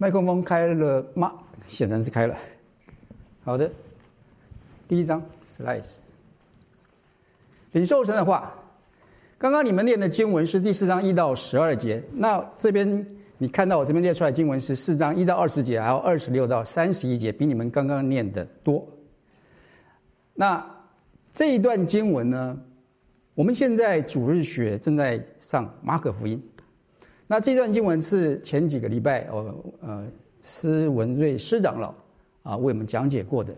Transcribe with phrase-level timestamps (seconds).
[0.00, 1.30] 麦克风开了吗？
[1.66, 2.34] 显然是开了。
[3.44, 3.70] 好的，
[4.88, 5.98] 第一章，slice。
[7.72, 8.54] 领受神的话，
[9.36, 12.02] 刚刚你们念的经文是第四章一到十二节。
[12.14, 18.82] 那这边你看到我这边列出来经文是四章一到二十节，还有二十六到三十一节，比你们刚刚念的多。
[20.32, 20.64] 那
[21.30, 22.58] 这一段经文呢，
[23.34, 26.42] 我们现在主日学正在上马可福音。
[27.32, 30.04] 那这段经文是前几个礼拜，哦，呃，
[30.42, 31.94] 施文瑞施长老
[32.42, 33.54] 啊为我们讲解过的。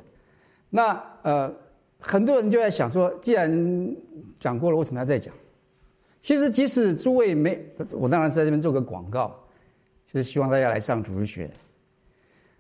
[0.69, 1.51] 那呃，
[1.99, 3.97] 很多人就在想说，既然
[4.39, 5.33] 讲过了，为什么要再讲？
[6.21, 7.59] 其实，即使诸位没，
[7.93, 9.35] 我当然是在这边做个广告，
[10.13, 11.51] 就是希望大家来上主日学。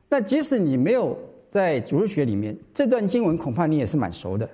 [0.08, 1.18] 那即使你没有
[1.50, 4.48] 在主日学里面，这段经文恐怕你也是蛮熟的。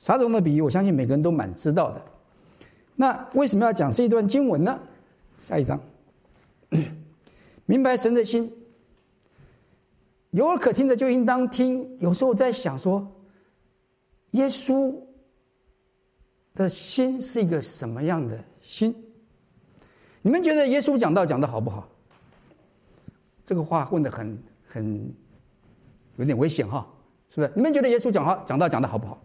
[0.00, 2.02] 撒种的比喻，我相信每个人都蛮知道的。
[2.96, 4.76] 那为什么要讲这一段经文呢？
[5.40, 5.78] 下一章，
[7.66, 8.52] 明白神的心，
[10.30, 11.98] 有耳可听的就应当听。
[12.00, 13.06] 有时候我在想说，
[14.32, 14.94] 耶稣
[16.54, 18.94] 的心是一个什么样的心？
[20.22, 21.88] 你们觉得耶稣讲道讲的好不好？
[23.44, 25.14] 这个话问的很很
[26.16, 26.86] 有点危险哈，
[27.28, 27.52] 是不是？
[27.54, 29.22] 你们觉得耶稣讲话讲道讲的好不好？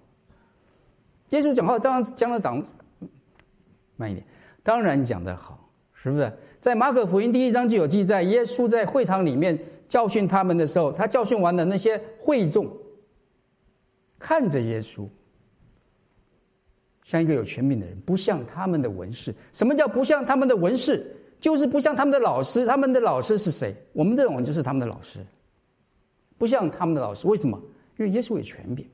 [1.30, 2.62] 耶稣讲话当然讲的讲
[3.96, 4.26] 慢一点，
[4.64, 5.58] 当然讲的好。
[6.02, 8.22] 是不是在马可福音第一章就有记载？
[8.24, 9.58] 耶稣在会堂里面
[9.88, 12.70] 教训他们的时候，他教训完了那些会众，
[14.18, 15.08] 看着耶稣，
[17.06, 19.34] 像一个有权柄的人，不像他们的文士。
[19.54, 21.16] 什么叫不像他们的文士？
[21.40, 22.66] 就是不像他们的老师。
[22.66, 23.74] 他们的老师是谁？
[23.94, 25.26] 我们这种就是他们的老师，
[26.38, 27.26] 不像他们的老师。
[27.26, 27.58] 为什么？
[27.98, 28.86] 因为耶稣有权柄。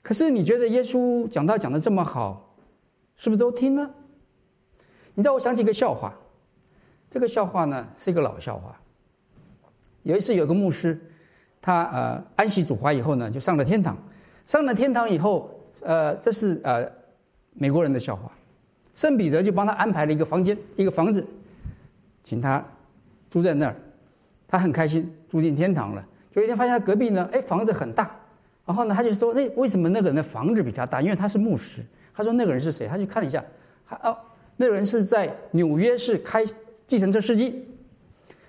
[0.00, 2.56] 可是你觉得耶稣讲道讲的这么好，
[3.16, 3.90] 是不是都听呢？
[5.12, 6.18] 你知道我想起一个笑话，
[7.14, 8.76] 这个笑话呢是一个老笑话。
[10.02, 10.98] 有一次有个牧师，
[11.62, 13.96] 他呃安息主怀以后呢，就上了天堂。
[14.48, 15.48] 上了天堂以后，
[15.82, 16.84] 呃，这是呃
[17.52, 18.28] 美国人的笑话。
[18.96, 21.24] 圣彼得就帮他安排了一个房间，一个房子，
[22.24, 22.60] 请他
[23.30, 23.76] 住在那儿。
[24.48, 26.04] 他很开心，住进天堂了。
[26.32, 28.10] 有一天发现他隔壁呢，哎，房子很大。
[28.66, 31.00] 然后呢，他就说，那为什么那个人的房子比他大？
[31.00, 31.80] 因为他是牧师。
[32.12, 32.88] 他说那个人是谁？
[32.88, 33.44] 他去看了一下，
[33.88, 34.18] 他哦。
[34.56, 36.44] 那个人是在纽约市开
[36.86, 37.66] 计程车司机。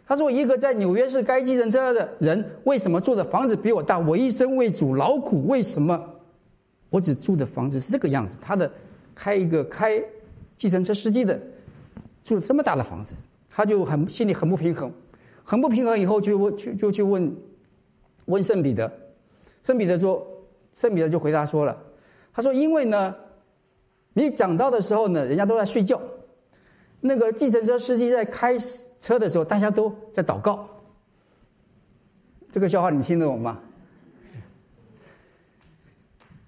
[0.07, 3.97] 他说：“一个在纽约市开计程车的人，为什么住的房子比我大？
[3.97, 5.99] 我一生为主劳苦，为什么
[6.89, 8.37] 我只住的房子是这个样子？
[8.41, 8.71] 他的
[9.15, 10.03] 开一个开
[10.55, 11.39] 计程车司机的
[12.23, 13.15] 住这么大的房子，
[13.49, 14.91] 他就很心里很不平衡，
[15.43, 15.99] 很不平衡。
[15.99, 17.35] 以后就问，就就去问
[18.25, 18.91] 问圣彼得。
[19.63, 20.25] 圣彼得说，
[20.73, 21.75] 圣彼得就回答说了，
[22.31, 23.15] 他说：因为呢。”
[24.17, 25.97] 你讲道的时候呢，人家都在睡觉；
[27.07, 28.57] 那个计程车司机在开
[28.99, 30.67] 车的时候，大家都在祷告。
[32.51, 33.61] 这个笑话你听得懂吗？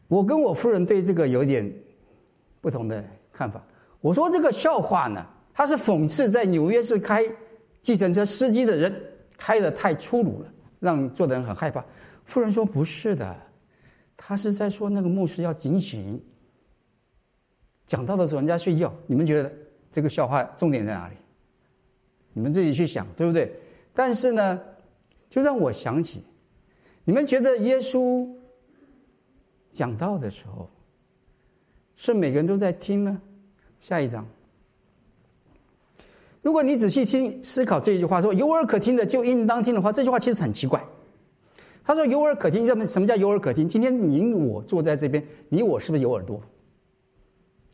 [0.07, 1.71] 我跟我夫人对这个有点
[2.59, 3.63] 不同的看法。
[4.01, 5.23] 我说这个笑话呢，
[5.53, 7.23] 它是讽刺在纽约市开
[7.83, 8.91] 计程车司机的人
[9.37, 11.85] 开得太粗鲁了，让坐的人很害怕。
[12.25, 13.35] 夫人说不是的，
[14.15, 16.19] 他是在说那个牧师要警醒。
[17.85, 19.53] 讲道的时候，人家睡觉，你们觉得
[19.91, 21.15] 这个笑话重点在哪里？
[22.33, 23.51] 你们自己去想，对不对？
[23.93, 24.61] 但是呢，
[25.29, 26.21] 就让我想起，
[27.03, 28.29] 你们觉得耶稣
[29.71, 30.69] 讲道的时候，
[31.95, 33.21] 是每个人都在听呢？
[33.79, 34.25] 下一章，
[36.41, 40.83] 如果你仔细听思考这一句话，说“有耳可听的就应当听”的话，这句话其实很奇怪。
[41.83, 43.67] 他说“有耳可听”，什么什么叫有耳可听？
[43.67, 46.39] 今天你我坐在这边，你我是不是有耳朵？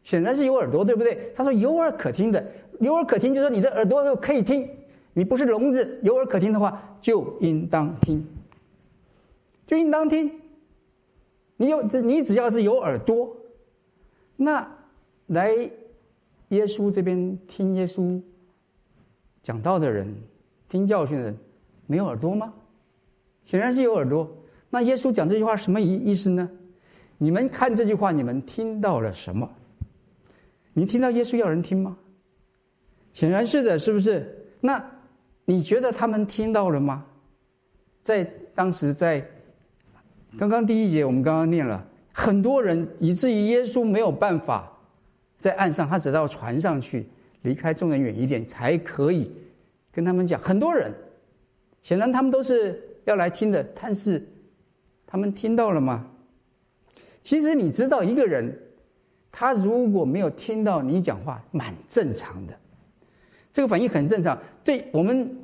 [0.04, 1.32] 显然是有耳朵，对不对？
[1.34, 2.46] 他说有耳可听的，
[2.80, 4.70] 有耳可听，就是说你的耳朵都可以听。
[5.14, 8.26] 你不是聋子，有耳可听的话，就应当听，
[9.66, 10.42] 就应当听。
[11.58, 13.32] 你有，你只要是有耳朵，
[14.36, 14.68] 那
[15.28, 15.52] 来
[16.50, 18.20] 耶稣这边听耶稣
[19.44, 20.14] 讲道的人，
[20.68, 21.38] 听教训的人，
[21.86, 22.52] 没有耳朵吗？
[23.46, 24.28] 显然是有耳朵。
[24.72, 26.50] 那耶稣讲这句话什么意意思呢？
[27.20, 29.48] 你们看这句话，你们听到了什么？
[30.74, 31.98] 你听到耶稣要人听吗？
[33.14, 34.48] 显然是的，是不是？
[34.62, 34.84] 那
[35.46, 37.06] 你觉得他们听到了吗？
[38.04, 38.24] 在
[38.56, 39.24] 当时，在
[40.36, 44.80] 刚刚第一节，我们刚刚念了很多人，以至于耶稣没有办法
[45.38, 47.06] 在岸上，他只到船上去，
[47.44, 49.32] 离开众人远一点，才可以
[49.92, 50.42] 跟他们讲。
[50.42, 50.92] 很多人，
[51.84, 54.28] 显然他们都是要来听的，但是
[55.06, 56.10] 他们听到了吗？
[57.22, 58.60] 其实你知道，一个人。
[59.36, 62.56] 他如果没有听到你讲话，蛮正常的，
[63.52, 64.40] 这个反应很正常。
[64.64, 65.36] 对我们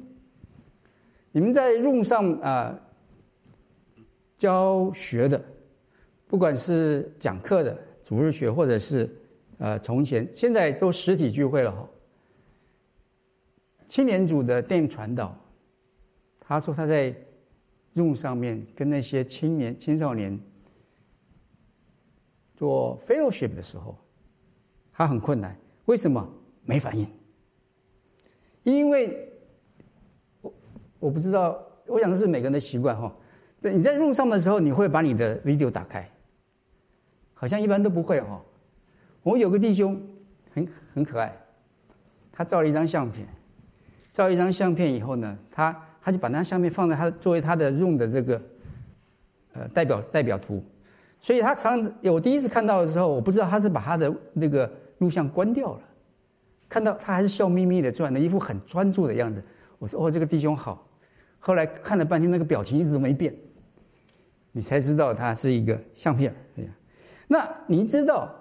[1.32, 2.80] 你们在路上啊、
[4.38, 5.44] 教学的，
[6.28, 7.76] 不管是讲课的
[8.06, 9.10] 主日学，或者是
[9.58, 11.90] 呃从前，现在都实体聚会了哈。
[13.88, 15.36] 青年组的电影传导，
[16.40, 17.12] 他说他在
[17.94, 20.40] 路上面跟那些青年青少年
[22.60, 23.98] 做 fellowship 的时候，
[24.92, 26.30] 他很困难，为什么？
[26.66, 27.08] 没反应。
[28.64, 29.32] 因为
[30.42, 30.54] 我
[31.00, 31.58] 我不知道，
[31.88, 33.16] 我想这是每个人的习惯哈。
[33.62, 36.12] 你在路上的时候，你会把你的 video 打开，
[37.34, 38.44] 好像一般都不会哈。
[39.24, 39.98] 我有个弟兄
[40.54, 41.34] 很很可爱，
[42.30, 43.26] 他照了一张相片，
[44.12, 48.42] 照一张相片以后呢，他他就把那张相片放在他作为他的用的这个
[49.54, 50.62] 呃代表代表图，
[51.20, 55.82] 所以他常我第一次看到的时候，我不知道他是把他的那个录像关掉了。
[56.68, 59.44] 看到他还是笑眯眯的，转的一副很专注的样子。
[59.80, 60.88] 我说：“哦，这个弟兄好。”
[61.40, 63.36] 后来看了半天，那个表情一直都没变。
[64.52, 66.34] 你才知道他是一个相片。
[67.28, 68.34] 那你知道，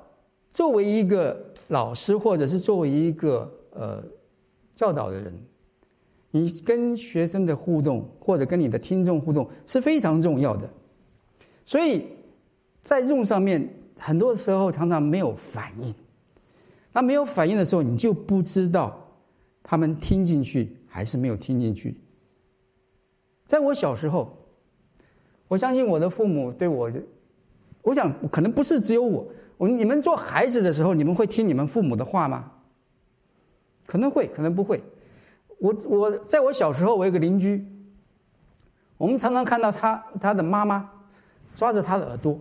[0.53, 4.03] 作为一个老师，或者是作为一个呃
[4.75, 5.33] 教导的人，
[6.31, 10.69] 你跟学生的互动，或者跟你的听众互动是非常重要的。
[11.65, 12.07] 所以
[12.81, 15.95] 在用上面，很多时候常常没有反应。
[16.93, 19.09] 那没有反应的时候，你就不知道
[19.63, 21.95] 他们听进去还是没有听进去。
[23.47, 24.37] 在我小时候，
[25.47, 26.91] 我相信我的父母对我，
[27.83, 29.27] 我想可能不是只有我。
[29.57, 32.53] 我你们做孩子的时候，你们会听你们父母的话吗？
[33.87, 34.83] 可能会，可能不会。
[35.59, 37.67] 我我在我小时候，我有个邻居，
[38.97, 40.91] 我们常常看到他他的妈妈
[41.55, 42.39] 抓着他的耳朵，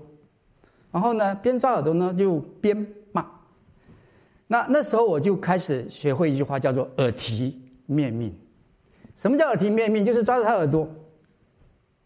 [0.91, 3.25] 然后呢边抓耳朵呢就边骂。
[4.47, 8.33] 那那时候我就开始学会一句话，叫做“耳提面命”。
[9.15, 10.05] 什么叫耳提面命？
[10.05, 10.87] 就是抓着他耳朵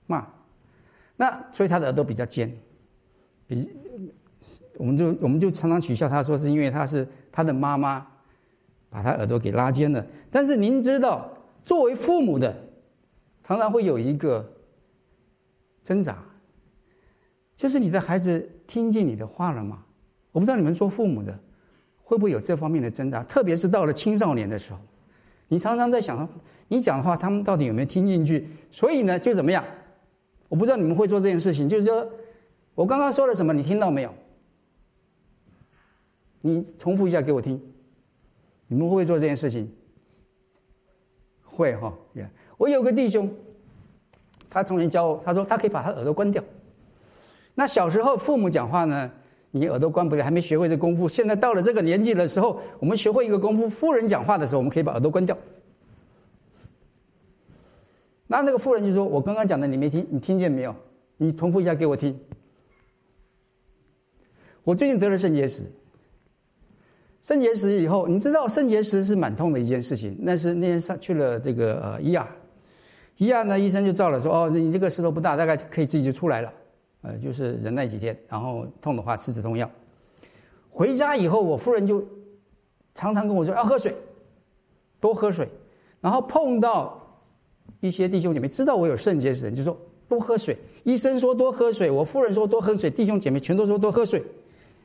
[0.07, 0.27] 骂。
[1.17, 2.51] 那所以他的耳朵比较尖，
[3.45, 3.69] 比
[4.77, 8.07] 我们就我们就常常取笑他说，是因为他是他的妈妈
[8.89, 10.03] 把他耳朵给拉尖了。
[10.31, 11.31] 但是您知道，
[11.63, 12.55] 作为父母的，
[13.43, 14.51] 常常会有一个
[15.83, 16.17] 挣扎，
[17.55, 19.83] 就是你的孩子听进你的话了吗？
[20.31, 21.37] 我不知道你们做父母的。
[22.01, 23.21] 会不会有这方面的挣扎？
[23.23, 24.79] 特别是到了青少年的时候，
[25.49, 26.27] 你常常在想，
[26.69, 28.47] 你讲的话他们到底有没有听进去？
[28.69, 29.61] 所以呢，就怎么样？
[30.47, 32.09] 我不知道你们会做这件事情，就是说，
[32.73, 34.13] 我刚刚说了什么，你听到没有？
[36.39, 37.61] 你重复一下给我听。
[38.67, 39.69] 你们会不会做这件事情？
[41.43, 41.93] 会哈，
[42.57, 43.29] 我有个弟兄，
[44.49, 46.41] 他从前教我，他说他可以把他耳朵关掉。
[47.61, 49.11] 那小时候父母讲话呢？
[49.51, 51.07] 你耳朵关不掉，还没学会这功夫。
[51.07, 53.69] 现在到了这个年纪的时候，我们学会一个功夫。
[53.69, 55.37] 妇人讲话的时候，我们可以把耳朵关掉。
[58.25, 60.75] 那那个妇人就说：“我刚刚讲的你没听，你听见没有？
[61.17, 62.19] 你重复一下给我听。”
[64.65, 65.61] 我最近得了肾结石。
[67.21, 70.17] 肾结石以后，你知道肾结石是蛮痛的一件事情。
[70.21, 72.25] 那是那天上去了这个呃医院，
[73.17, 76.51] 医院呢医生就照了说：“哦，你这个石头不大，大概可以自己就出来了。”
[77.01, 79.69] 呃，就是忍耐几天，然后痛的话吃止痛药。
[80.69, 82.05] 回家以后，我夫人就
[82.93, 83.95] 常常跟我说要喝水，
[84.99, 85.49] 多喝水。
[85.99, 87.19] 然后碰到
[87.79, 89.77] 一些弟兄姐妹知道我有肾结石，就说
[90.07, 90.57] 多喝水。
[90.83, 94.23] 医生说多喝水，我夫人说多喝水，弟兄姐妹全都说多喝水。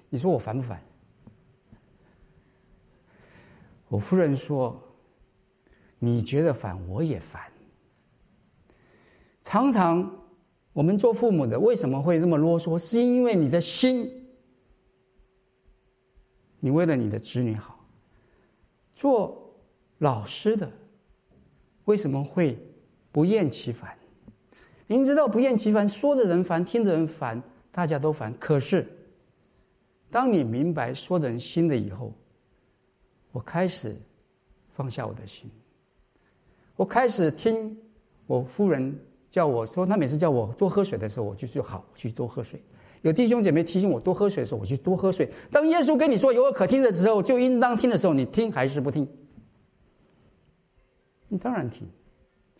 [0.08, 0.82] 你说我烦不烦？
[3.88, 4.78] 我夫人说，
[5.98, 7.42] 你觉得烦，我也烦。
[9.42, 10.10] 常常。
[10.76, 12.78] 我们做父母的为什么会这么啰嗦？
[12.78, 14.28] 是因为你的心，
[16.60, 17.82] 你为了你的子女好。
[18.92, 19.54] 做
[19.96, 20.70] 老师的
[21.86, 22.58] 为什么会
[23.10, 23.96] 不厌其烦？
[24.86, 27.42] 您知道不厌其烦，说的人烦，听的人烦，
[27.72, 28.30] 大家都烦。
[28.38, 28.86] 可是，
[30.10, 32.12] 当你明白说的人心了以后，
[33.32, 33.96] 我开始
[34.74, 35.50] 放下我的心，
[36.76, 37.74] 我开始听
[38.26, 38.94] 我夫人。
[39.36, 42.58] 叫我说，他每次叫我多喝水的时候，我就说好，我去多喝水。
[43.02, 45.30] 有弟兄姐妹提醒我多喝水的时候，我去多喝水。
[45.52, 49.06] 当耶稣跟你说有耳可听的时候，就应当听的时候，你听还是不听？
[51.28, 51.86] 你当然听，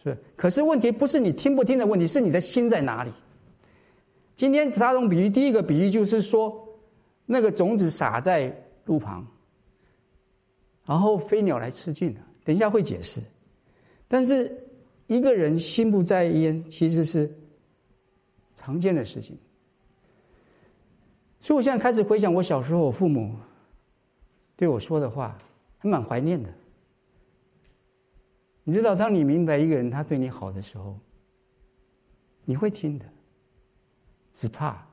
[0.04, 0.18] 是？
[0.36, 3.10] 可是问题不是你听不听的问题，是你的心在哪里？
[4.34, 6.68] 今天撒种比喻，第一个比喻就是说，
[7.24, 8.54] 那个种子撒在
[8.84, 9.26] 路旁，
[10.84, 12.20] 然后飞鸟来吃尽了。
[12.44, 13.22] 等一下会解释，
[14.06, 14.64] 但是。
[15.06, 17.32] 一个人心不在焉，其实是
[18.54, 19.38] 常见的事情。
[21.40, 23.36] 所以我现在开始回想我小时候我父母
[24.56, 25.38] 对我说的话，
[25.78, 26.52] 还蛮怀念的。
[28.64, 30.98] 你知道，当你明白一个人他对你好的时候，
[32.44, 33.04] 你会听的，
[34.32, 34.84] 只怕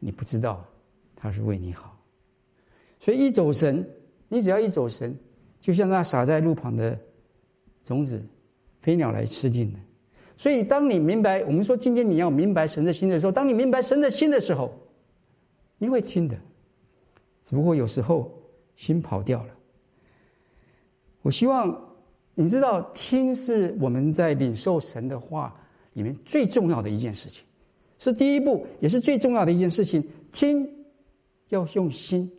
[0.00, 0.66] 你不知道
[1.14, 1.96] 他是为你好。
[2.98, 3.88] 所以一走神，
[4.28, 5.16] 你只要一走神，
[5.60, 6.98] 就像那撒在路旁的
[7.84, 8.20] 种子，
[8.84, 9.78] 飞鸟来吃尽了。
[10.36, 14.70] 所以当你明白，我们说今天你要明白神的心的时候，当你明白神的心的时候，
[15.78, 16.36] 你会听的。
[17.42, 18.30] 只不过有时候
[18.76, 19.56] 心跑掉了。
[21.22, 21.96] 我希望
[22.34, 25.58] 你知道，听是我们在领受神的话
[25.94, 27.42] 里面最重要的一件事情，
[27.98, 30.06] 是第一步，也是最重要的一件事情。
[30.30, 30.68] 听
[31.48, 32.30] 要用心。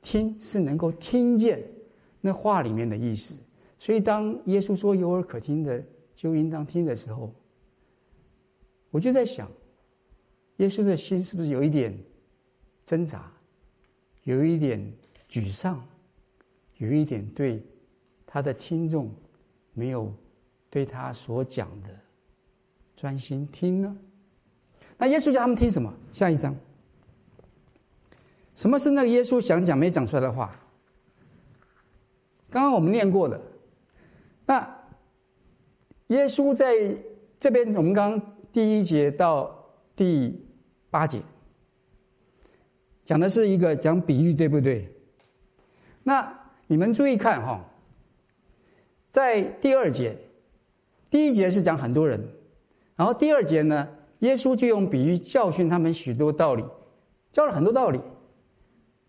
[0.00, 1.62] 听是能够听见
[2.20, 3.34] 那话里面的意思，
[3.78, 7.32] 所以当耶稣说“有耳可听的就应当听”的时候，
[8.90, 9.50] 我就在想，
[10.56, 11.98] 耶稣的心是不是有一点
[12.84, 13.30] 挣扎，
[14.22, 14.80] 有一点
[15.28, 15.86] 沮丧，
[16.78, 17.62] 有一点对
[18.24, 19.12] 他的听众
[19.72, 20.14] 没有
[20.70, 21.88] 对他所讲的
[22.96, 23.96] 专心听呢？
[24.96, 25.92] 那耶稣叫他们听什么？
[26.12, 26.56] 下一章。
[28.54, 30.56] 什么是那个耶稣想讲没讲出来的话？
[32.48, 33.40] 刚刚我们念过了。
[34.46, 34.82] 那
[36.08, 36.74] 耶稣在
[37.38, 38.20] 这边，我们刚
[38.52, 40.46] 第一节到第
[40.90, 41.20] 八节
[43.04, 44.88] 讲的是一个讲比喻，对不对？
[46.02, 47.64] 那你们注意看哈，
[49.10, 50.16] 在第二节，
[51.10, 52.22] 第一节是讲很多人，
[52.96, 53.88] 然后第二节呢，
[54.20, 56.64] 耶稣就用比喻教训他们许多道理，
[57.32, 58.00] 教了很多道理。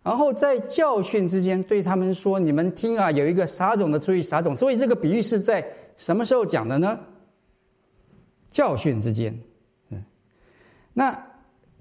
[0.05, 5.65] 然后在教训之间对他们说：“你们听啊，有一个撒种的出去撒种。”所以这个比喻是在
[5.97, 6.99] 什么时候讲的呢？
[8.51, 9.35] 教训之间，
[9.89, 10.03] 嗯，
[10.93, 11.25] 那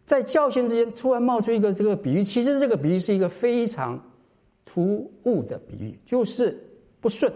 [0.07, 4.03] 在教训之间突然冒出一个这个比喻，其实这个比喻是一个非常
[4.65, 6.59] 突兀的比喻，就是
[7.03, 7.31] 不顺。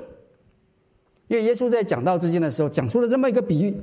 [1.26, 3.76] 因为耶稣在讲道之间的时候讲出了这么一个比喻，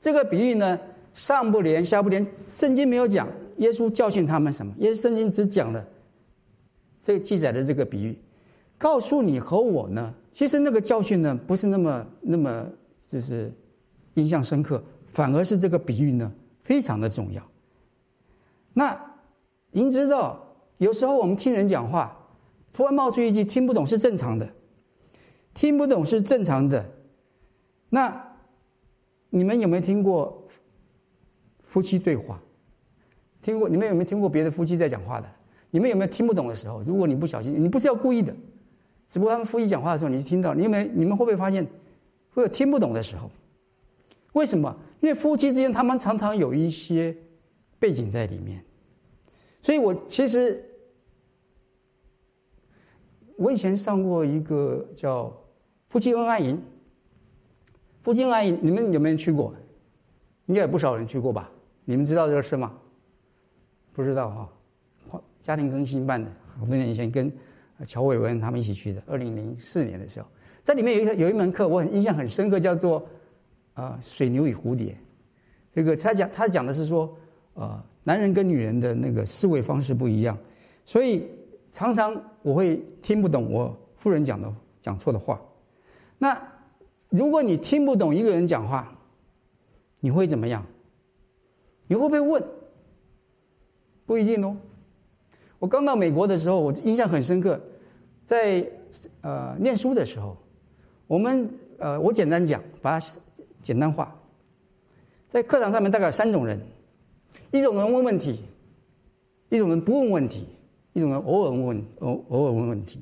[0.00, 0.78] 这个比喻呢，
[1.12, 5.84] 上不连下不连，圣经没有讲耶稣教训他们什么，耶稣圣经只讲了。
[7.04, 8.18] 这个记载的这个比喻，
[8.78, 12.66] 告诉你和我呢，其实那个教训呢，不是那么那么
[13.12, 13.52] 就是
[14.14, 16.32] 印象深刻，反而是这个比喻呢
[16.62, 17.46] 非常的重要。
[18.72, 18.98] 那
[19.72, 22.26] 您知道，有时候我们听人讲话，
[22.72, 24.54] 突然冒出一句听不懂是正常的，
[25.52, 26.90] 听不懂是正常的。
[27.90, 28.34] 那
[29.28, 30.48] 你们有没有听过
[31.62, 32.40] 夫妻对话？
[33.42, 33.68] 听过？
[33.68, 35.30] 你们有没有听过别的夫妻在讲话的？
[35.74, 36.80] 你们有没有听不懂的时候？
[36.82, 38.32] 如果你不小心，你不是要故意的，
[39.08, 40.92] 只不过他们夫妻讲话的时候，你听到，你有没有？
[40.94, 41.66] 你们会不会发现
[42.32, 43.28] 会有听不懂的时候？
[44.34, 44.72] 为什么？
[45.00, 47.16] 因为夫妻之间他们常常有一些
[47.80, 48.64] 背景在里面。
[49.62, 50.64] 所以我其实
[53.36, 55.36] 我以前上过一个叫
[55.88, 56.62] 夫妻恩爱营，
[58.00, 59.52] 夫妻恩爱营，你们有没有去过？
[60.46, 61.50] 应该有不少人去过吧？
[61.84, 62.72] 你们知道这个事吗？
[63.92, 64.48] 不知道哈。
[65.44, 67.30] 家庭更新办的，好多年以前跟
[67.84, 70.26] 乔伟文他们一起去的，二零零四年的时候，
[70.62, 73.06] 在里面有一个有一门课，我很印象很深刻，叫做
[73.74, 74.96] 啊、水牛与蝴蝶。
[75.70, 77.14] 这个他讲他讲的是说，
[77.52, 80.34] 啊、男人跟女人的那个思维方式不一样，
[80.82, 81.28] 所以
[81.70, 85.38] 常常我会听不懂我夫人讲的讲错的话。
[86.16, 86.40] 那
[87.10, 88.96] 如果你听不懂一个人讲话，
[90.00, 90.64] 你会怎么样？
[91.86, 92.42] 你会不会问？
[94.06, 94.56] 不一定哦。
[95.64, 97.58] 我刚到美国的时候，我印象很深刻，
[98.26, 98.62] 在
[99.22, 100.36] 呃念书的时候，
[101.06, 103.06] 我们呃我简单讲，把它
[103.62, 104.14] 简单化，
[105.26, 106.60] 在课堂上面大概有三种人，
[107.50, 108.40] 一种人问问题，
[109.48, 110.44] 一种人不问问题，
[110.92, 113.00] 一种人偶尔问问偶偶尔问问题。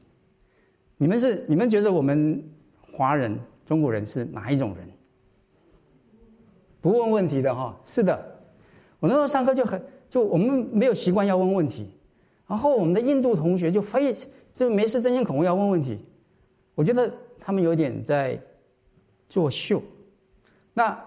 [0.99, 2.41] 你们是你们觉得我们
[2.93, 4.89] 华人中国人是哪一种人？
[6.81, 7.77] 不问问题的哈？
[7.85, 8.37] 是的，
[9.01, 11.89] 我那时候上课就很就我们没有习惯要问问题。
[12.53, 14.15] 然后我们的印度同学就非
[14.53, 15.99] 就没事争先恐后要问问题，
[16.75, 18.39] 我觉得他们有点在
[19.27, 19.83] 作秀。
[20.75, 21.03] 那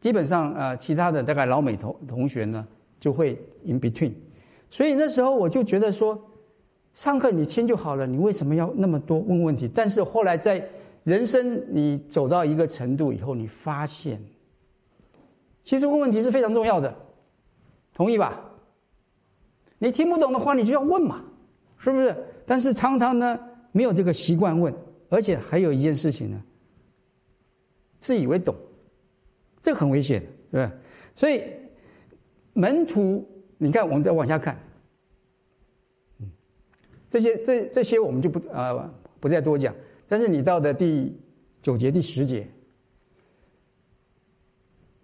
[0.00, 2.66] 基本上呃，其他的大概老美同同学呢
[2.98, 4.10] 就会 in between。
[4.70, 6.18] 所以那时候我就觉得说，
[6.94, 9.68] 上课你听就好了，你为什么要那么多问问题？
[9.68, 10.66] 但是后来在
[11.04, 14.18] 人生你走到一个程度以后，你发现，
[15.62, 16.96] 其实问问题是非常重要的，
[17.92, 18.40] 同意吧？
[19.78, 21.24] 你听不懂的话，你就要问嘛，
[21.78, 22.14] 是不是？
[22.46, 23.38] 但是常常呢，
[23.72, 24.72] 没有这个习惯问，
[25.08, 26.42] 而且还有一件事情呢，
[27.98, 28.54] 自以为懂，
[29.60, 30.70] 这很危险，是不是？
[31.14, 31.42] 所以
[32.54, 33.26] 门徒，
[33.58, 34.58] 你看，我们再往下看，
[36.20, 36.30] 嗯，
[37.08, 39.74] 这些这这些我们就不啊、呃、不再多讲。
[40.08, 41.20] 但是你到的第
[41.60, 42.48] 九节第十节。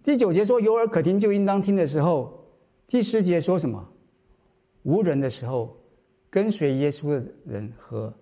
[0.03, 2.47] 第九节说有耳可听就应当听的时候，
[2.87, 3.92] 第十节说什么？
[4.83, 5.75] 无人的时候，
[6.29, 8.13] 跟随耶稣的人和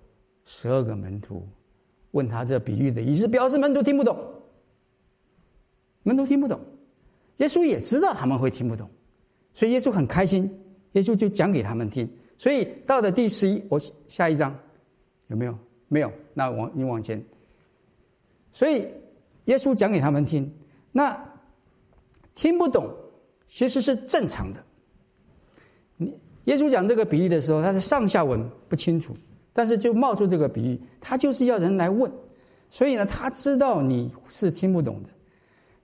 [0.45, 1.47] 十二个门徒
[2.11, 4.17] 问他这比喻的意思，表示门徒听不懂。
[6.03, 6.59] 门徒听不懂，
[7.37, 8.89] 耶稣也知道他们会听不懂，
[9.53, 10.49] 所以耶稣很开心，
[10.93, 12.09] 耶稣就讲给他们听。
[12.37, 14.57] 所以到了第十一，我下一章
[15.27, 15.57] 有没有？
[15.87, 17.23] 没有，那往你往前。
[18.51, 18.87] 所以
[19.45, 20.51] 耶稣讲给他们听，
[20.91, 21.27] 那。
[22.33, 22.89] 听不懂，
[23.45, 24.65] 其实是正常的。
[26.51, 29.15] 耶稣讲这个比喻的时候，他的上下文不清楚，
[29.53, 32.11] 但是就冒出这个比喻，他就是要人来问，
[32.69, 35.09] 所以呢，他知道你是听不懂的。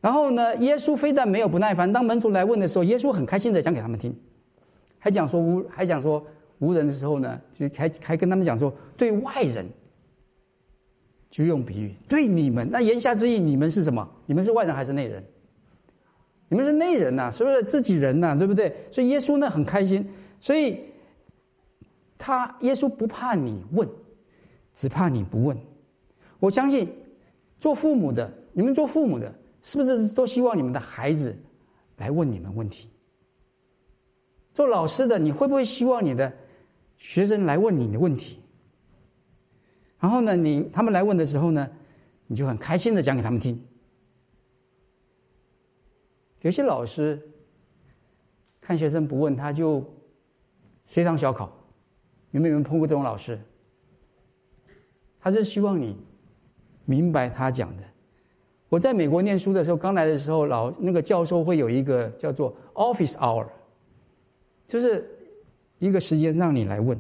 [0.02, 4.14] 然后呢，耶稣非但没有不耐烦，当门徒来问的时候，耶稣很开心的讲给他们听，
[5.00, 6.22] 还讲说无还讲说
[6.60, 9.66] 无人的时候呢，就还还跟他们讲说，对外人
[11.32, 14.06] 就用比喻，对你们那言下之意，你们是什么？
[14.26, 15.24] 你们是外人还是内人？
[16.50, 18.74] 你们是内人呐、是不是自己人呐、对不对？
[18.92, 20.08] 所以耶稣呢很开心，
[20.40, 20.84] 所以
[22.18, 23.88] 他耶稣不怕你问，
[24.74, 25.58] 只怕你不问。
[26.40, 26.88] 我相信
[27.60, 31.36] 做父母的，你们做父母的，是不是都希望你们的孩子
[31.98, 32.90] 来问你们问题？
[34.54, 36.32] 做老师的，你会不会希望你的
[36.98, 38.42] 学生来问你的问题？
[40.00, 41.70] 然后呢，你他们来问的时候呢，
[42.28, 43.64] 你就很开心的讲给他们听。
[46.42, 47.20] 有些老师
[48.62, 49.84] 看学生不问，他就
[50.88, 51.52] 随堂小考。
[52.32, 53.40] 有没有人碰过这种老师？
[55.20, 55.96] 他是希望你
[56.86, 57.84] 明白他讲的。
[58.70, 63.46] 我在美国念书的时候，刚来的时候，老那个教授会有一个叫做 office hour，
[64.68, 65.10] 就是
[65.80, 66.98] 一个时间让你来问。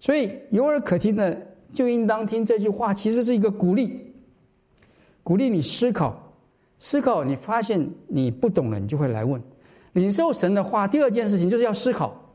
[0.00, 4.12] 所以有耳可听的，就应当听这句话，其实是一个鼓励，
[5.22, 6.22] 鼓励你思考。
[6.78, 9.40] 思考，你发现你不懂了，你就会来问。
[9.92, 12.25] 领受神的话，第二件事情就是要思考，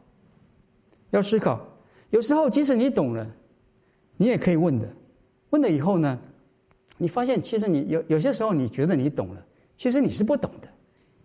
[1.12, 1.66] 要思考。
[2.10, 3.26] 有时候即使你懂了，
[4.18, 4.88] 你也可以问的。
[5.52, 6.20] 问了以后呢，
[6.98, 9.46] 你发现其实你有有些时候你觉得你懂了，
[9.78, 10.68] 其实你是不懂的。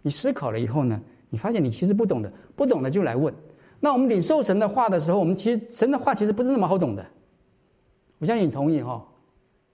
[0.02, 3.34] 你思考了以后呢，你发现你其实不懂的，不懂的就来问。
[3.80, 7.04] 那我们领受神的话的时候，我们其实神的话其实不是那么好懂的。
[8.18, 9.06] 我相信你同意哈，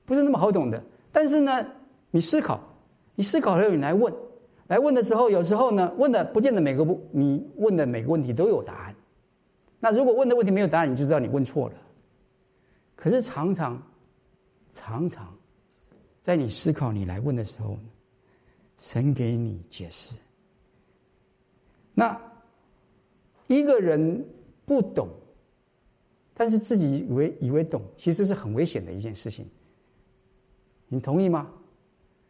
[0.05, 0.83] 不是那么好懂的。
[1.13, 1.67] 但是呢，
[2.11, 2.61] 你思考。
[3.15, 4.13] 你思考了以后，你来问，
[4.69, 8.92] 来问的时候，有时候呢，问的不见得每个不，你问的每个问题都有答案。
[9.85, 11.75] 那如果问的问题没有答案，你就知道你问错了。
[12.95, 13.83] 可是常常，
[14.73, 15.37] 常常，
[16.23, 17.81] 在你思考你来问的时候呢，
[18.79, 20.15] 神给你解释。
[21.95, 22.17] 那
[23.49, 24.25] 一个人
[24.65, 25.09] 不懂，
[26.33, 29.45] 但是自己以为以为懂，其实是很危险的一件事情。
[30.87, 31.51] 你同意吗？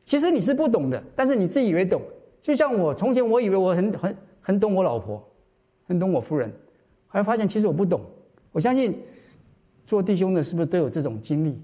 [0.06, 2.00] 其实你是不懂的，但是你自以为懂。
[2.40, 5.22] 就像我从前，我以为我很很很懂我老婆，
[5.84, 6.50] 很懂我夫人，
[7.12, 8.00] 后来发现其实我不懂。
[8.52, 8.98] 我相信
[9.84, 11.60] 做弟兄的，是不是都有这种经历？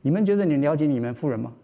[0.00, 1.54] 你们觉得你了解你们夫人吗？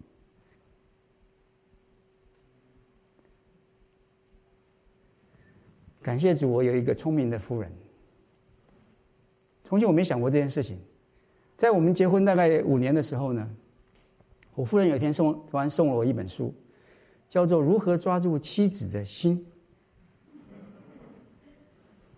[6.03, 7.73] 感谢主，我有一个聪明的夫人。
[9.63, 10.79] 从前我没想过这件事情，
[11.57, 13.51] 在我们结婚大概五年的时候呢。
[14.55, 16.55] 我夫人有一天送突然送了我一本书，
[17.29, 19.37] 叫做《如何抓住妻子的心》。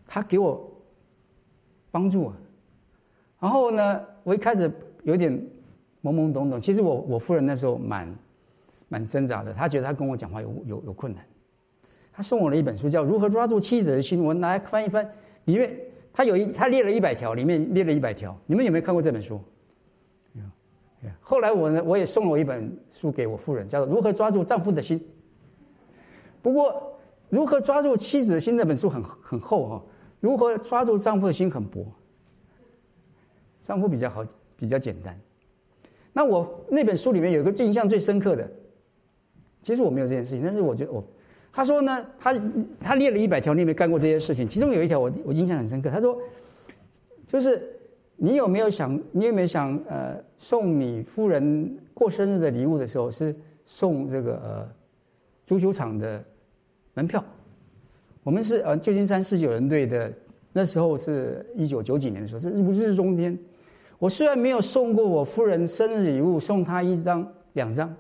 [0.07, 0.71] 他给我
[1.97, 2.37] 帮助啊。
[3.41, 4.71] 然后呢，我一开始
[5.05, 5.33] 有点
[6.03, 6.61] 懵懵懂懂。
[6.61, 8.15] 其实我我夫人那时候蛮
[8.89, 11.25] 蛮挣扎的，她觉得她跟我讲话有有有困难。
[12.13, 15.11] 她送我了一本书，叫《如何抓住妻子的心》，我拿来翻一翻，
[15.47, 15.75] 里面
[16.13, 18.39] 她有一她列了一百条，里面列了一百条。
[18.45, 19.41] 你们有没有看过这本书？
[21.21, 24.99] 后来我呢，我也送了我一本书给我夫人，叫做《如何抓住丈夫的心》。
[26.43, 26.73] 不过，
[27.29, 29.77] 《如何抓住妻子的心》那本书很很厚哈，
[30.21, 31.87] 《如何抓住丈夫的心》很薄。
[33.61, 34.25] 丈夫比较好，
[34.57, 35.19] 比较简单。
[36.13, 38.51] 那我那本书里面有个印象最深刻的，
[39.63, 41.05] 其实我没有这件事情，但是我觉得我，
[41.53, 42.35] 他说呢，他
[42.81, 44.49] 他列了一百条，你有没有干过这些事情？
[44.49, 46.17] 其中有一条我我印象很深刻，他说，
[47.27, 47.73] 就是。
[48.19, 48.99] 你有没有想？
[49.13, 49.79] 你有没有想？
[49.87, 54.67] 呃，送你夫人过生日的礼物的时候，是送这个呃
[55.47, 56.25] 足球场的
[56.95, 57.23] 门票。
[58.27, 60.13] 我们是呃旧金山四九人队的，
[60.53, 63.39] 那时候是一九九几年的时候，是如日中天。
[64.01, 67.95] 我虽然没有送过我夫人生日礼物，送她一张、两张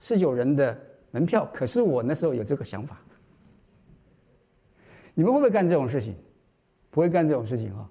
[0.00, 0.76] 四九人的
[1.12, 3.00] 门票，可是我那时候有这个想法。
[5.14, 6.16] 你们会不会干这种事情？
[6.90, 7.88] 不会干这种事情哈。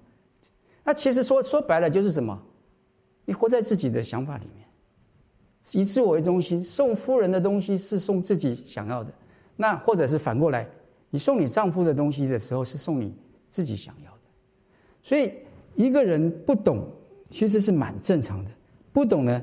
[0.84, 2.38] 那其实说说白了就是什么？
[3.24, 4.66] 你活在自己的想法里面，
[5.72, 9.10] 以自我为中心，送夫人的东西是送自己想要的，
[9.56, 10.68] 那或者是反过来，
[11.10, 13.14] 你送你丈夫的东西的时候是送你
[13.50, 14.20] 自己想要的。
[15.02, 15.32] 所以
[15.74, 16.86] 一个人不懂，
[17.30, 18.50] 其实是蛮正常的。
[18.92, 19.42] 不懂呢，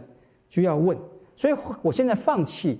[0.49, 0.97] 就要问。
[1.35, 2.79] 所以我现在放弃，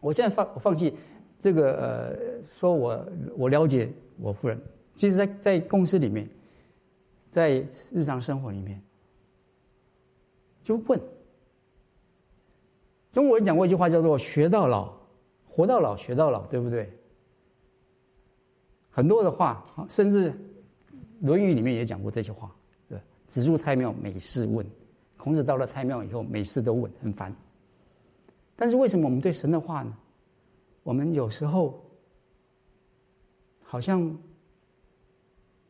[0.00, 0.94] 我现在放我放弃
[1.40, 4.60] 这个呃，说我我了解我夫人。
[4.94, 6.28] 其实在，在在公司里面，
[7.30, 8.82] 在日常生活里面，
[10.62, 11.00] 就问。
[13.10, 14.92] 中国人讲过一句话，叫做“学到老，
[15.46, 16.90] 活到老，学到老”，对不对？
[18.92, 20.30] 很多的话，甚至
[21.22, 22.54] 《论语》里面也讲过这些话。
[22.88, 24.64] 对，子入太庙，每事问。
[25.16, 27.34] 孔子到了太庙以后，每事都问，很烦。
[28.54, 29.96] 但是为什么我们对神的话呢？
[30.82, 31.82] 我们有时候
[33.62, 34.14] 好像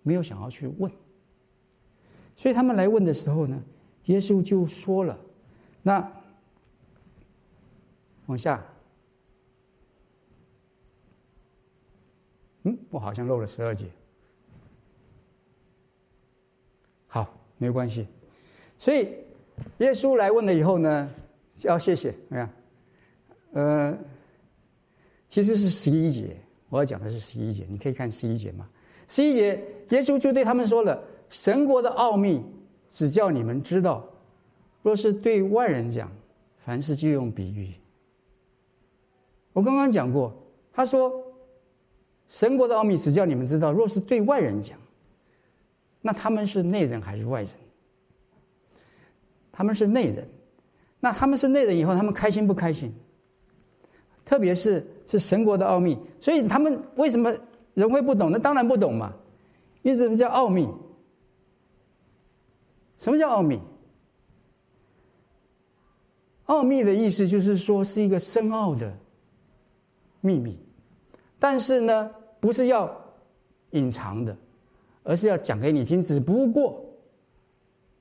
[0.03, 0.91] 没有想要去问。
[2.35, 3.63] 所以他们来问的时候呢，
[4.07, 5.17] 耶稣就说了
[5.83, 6.13] ：“那。”
[8.27, 8.65] 往下，
[12.65, 13.87] 嗯，我好像漏了十二节。
[17.07, 18.07] 好，没关系。
[18.79, 19.09] 所以
[19.79, 21.11] 耶稣来问了以后呢，
[21.63, 22.15] 要谢谢。
[22.29, 22.51] 你看，
[23.53, 23.99] 呃，
[25.29, 26.37] 其实是十一节，
[26.69, 28.69] 我要讲的是十一节，你可以看十一节嘛。
[29.09, 32.43] 十一节，耶稣就对他们说了：“神国的奥秘，
[32.89, 34.03] 只叫你们知道；
[34.83, 36.11] 若是对外人讲，
[36.59, 37.75] 凡事就用比喻。”
[39.53, 40.35] 我刚刚讲过，
[40.73, 41.13] 他说
[42.33, 44.79] ：“神国的奥秘只叫你们知道，若是对外人讲，
[46.01, 47.51] 那他们是内人还是外人？
[49.53, 50.27] 他们是内人，
[50.99, 52.91] 那他们是内人以后，他们开心不开心？
[54.25, 57.31] 特别是是神国的奥秘，所以他们为什么
[57.75, 58.33] 人会不懂？
[58.33, 59.15] 那当然不懂嘛，
[59.83, 60.67] 因为什么叫奥秘？
[62.97, 63.61] 什么叫奥秘？
[66.47, 68.97] 奥秘的意思就是说是一个深奥的。”
[70.25, 70.59] 秘密，
[71.39, 72.11] 但是呢，
[72.43, 72.93] 不是要
[73.71, 74.37] 隐藏的，
[75.05, 76.03] 而是要讲给你听。
[76.03, 76.85] 只不过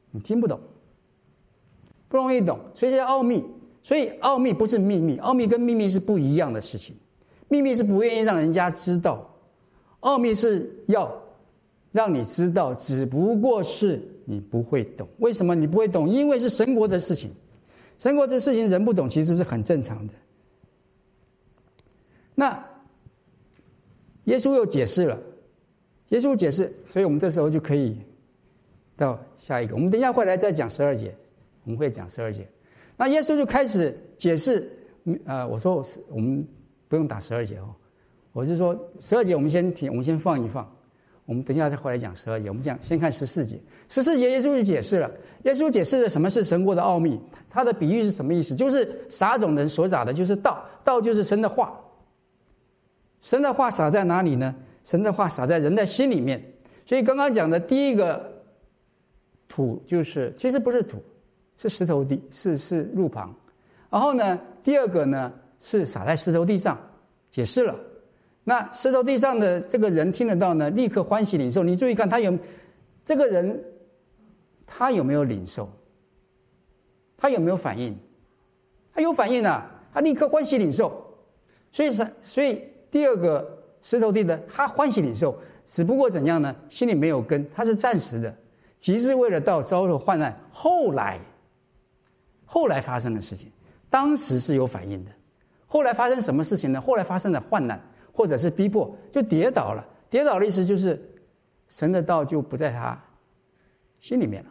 [0.10, 0.60] 你听不懂，
[2.10, 3.46] 不容易懂，所以叫奥秘。
[3.84, 6.96] 所以奥秘不是秘密，奥秘跟秘密是不一样的事情。
[7.50, 9.32] 秘密是不愿意让人家知道，
[10.00, 11.16] 奥秘是要
[11.92, 15.08] 让你知道，只不过是你不会懂。
[15.20, 16.10] 为什么你不会懂？
[16.10, 17.30] 因为是神国的事情，
[18.00, 20.14] 神国的事情人不懂，其实是很正常的。
[22.34, 22.71] 那
[24.32, 25.20] 耶稣又解释了，
[26.10, 27.98] 耶稣解释，所以我们这时候就可以
[28.96, 29.76] 到下一个。
[29.76, 31.14] 我们等一下会来再讲十二节，
[31.66, 32.48] 我们会讲十二节。
[32.96, 34.70] 那耶稣就开始解释，
[35.26, 36.48] 呃，我说我是我们
[36.88, 37.76] 不用打十二节哦，
[38.32, 40.66] 我是说十二节我们先停，我们先放一放，
[41.26, 42.48] 我们等一下再回来讲十二节。
[42.48, 45.12] 我们讲先看十四节，十四节耶稣就解释了，
[45.44, 48.56] 耶稣解释了什么是神国的奥秘，他的比喻是什么意思？
[48.56, 51.78] 就是撒种人所撒的就是道，道就是神的话。
[53.22, 54.56] 神的话撒在哪里呢？
[54.84, 56.44] 神的话撒在人的心里面。
[56.86, 58.44] 所以刚刚讲的第一个
[59.48, 61.02] 土就是，其实不是土，
[61.56, 63.34] 是石头地，是是路旁。
[63.92, 66.78] 然后呢，第二个呢是撒在石头地上，
[67.30, 67.76] 解释了。
[68.44, 71.62] 那石头地上的这个人听得到呢，立刻欢喜领受。
[71.64, 72.36] 你注意看他有
[73.06, 73.64] 这个人，
[74.66, 75.70] 他有没有领受？
[77.16, 77.96] 他有没有反应？
[78.92, 81.16] 他有反应啊，他立刻欢喜领受。
[81.72, 82.71] 所以所以。
[82.92, 86.54] 第二个石头地的，他欢喜领受，只不过怎样呢？
[86.70, 88.36] 心里没有根，他是暂时的，
[88.78, 90.38] 即是为了到遭受患难。
[90.52, 91.20] 后来，
[92.46, 93.22] 后来发生的？
[93.22, 93.50] 事情，
[93.90, 95.12] 当时是有反应的。
[95.66, 96.82] 后来发生什么事情呢？
[96.82, 99.88] 后来发生了患难，或者是逼迫，就跌倒了。
[100.10, 100.46] 跌倒的？
[100.46, 101.02] 意思就是，
[101.70, 102.04] 神的？
[102.04, 103.02] 道就不在他
[104.02, 104.50] 心里面了。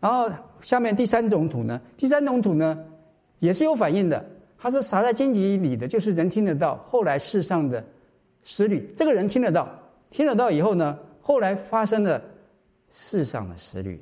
[0.00, 0.28] 然后
[0.60, 1.80] 下面第三种土呢？
[1.96, 2.84] 第三种土呢，
[3.38, 4.28] 也是有反应的。
[4.60, 6.76] 他是撒在荆棘里的，就是人听得到。
[6.90, 7.84] 后来世上的
[8.42, 9.68] 思虑，这个人听得到，
[10.10, 12.20] 听得到以后呢，后来发生了
[12.90, 14.00] 世上的思虑，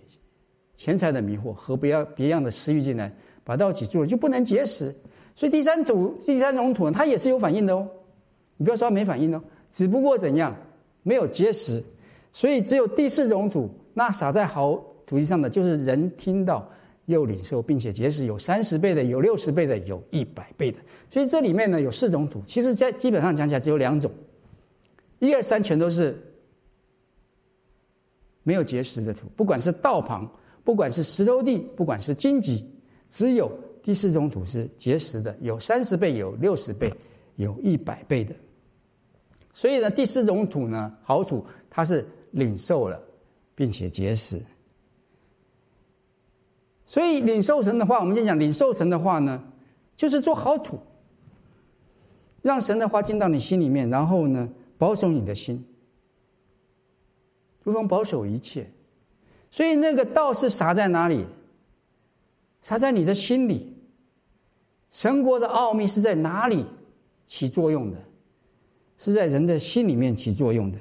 [0.75, 3.13] 钱财的迷惑和别样别样的私欲进来，
[3.45, 4.95] 把道挤住了，就不能结识。
[5.35, 7.87] 所以第三土，第三种土呢，它也是有反应的哦。
[8.57, 10.57] 你不要说它没反应哦，只不过怎样，
[11.03, 11.85] 没有结识。
[12.33, 16.67] 所以只有第四种土，那撒在好土地上的，就是人听到。
[17.07, 20.79] 又领受，并且结实，有三十倍的，有六十倍的，有一百倍的。
[21.11, 24.13] 所以这里面呢，有四种土，其实在基本上讲起来只有两种，
[25.19, 26.21] 一二三全都是
[28.43, 30.31] 没有结实的土，不管是道旁，
[30.63, 32.69] 不管是石头地，不管是荆棘，
[33.11, 33.51] 只有
[33.83, 36.93] 第四种土是结实的，有三十倍，有六十倍，
[37.37, 38.35] 有一百倍的。
[39.53, 43.01] 所以呢，第四种土呢，好土，它是领受了，
[43.55, 44.43] 并且结实。
[46.87, 49.43] 所以领受神的话，我们就讲领受神的话呢，
[49.97, 50.79] 就是做好土，
[52.43, 55.67] 让神的话进到你心里面，然后呢，保守你的心，
[57.65, 58.71] 如同保守一切。
[59.51, 61.27] 所以那个道是撒在哪里？
[62.63, 63.75] 撒在你的心里。
[64.91, 66.65] 神国的奥秘是在哪里
[67.27, 67.99] 起作用的？
[68.97, 70.79] 是在人的心里面起作用的。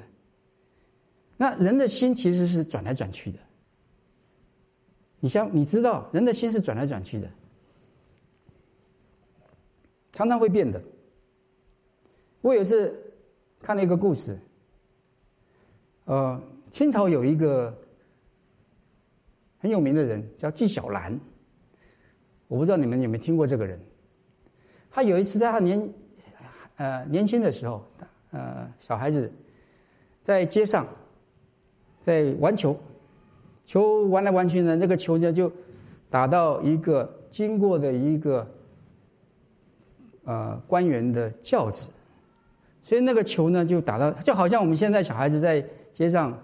[1.36, 3.38] 那人的心其实是转来转去的。
[5.26, 7.28] 你像你知道，人的心是转来转去的，
[10.12, 10.80] 常常会变的。
[12.42, 13.12] 我有一次
[13.60, 14.38] 看了一个故事，
[16.04, 17.76] 呃，清朝有一个
[19.58, 21.18] 很有名的人叫纪晓岚，
[22.46, 23.80] 我不知道你们有没有听过这个人。
[24.92, 25.92] 他有一次在他年
[26.76, 27.84] 呃年轻的时候，
[28.30, 29.32] 呃小孩子
[30.22, 30.86] 在街上
[32.00, 32.78] 在玩球，
[33.66, 35.52] 球玩来玩去呢，那个球呢就
[36.08, 38.48] 打到一个经过的一个
[40.24, 41.90] 呃官员的轿子，
[42.80, 46.40] 所以那个球呢就打到，就好像我们现在小孩子在街上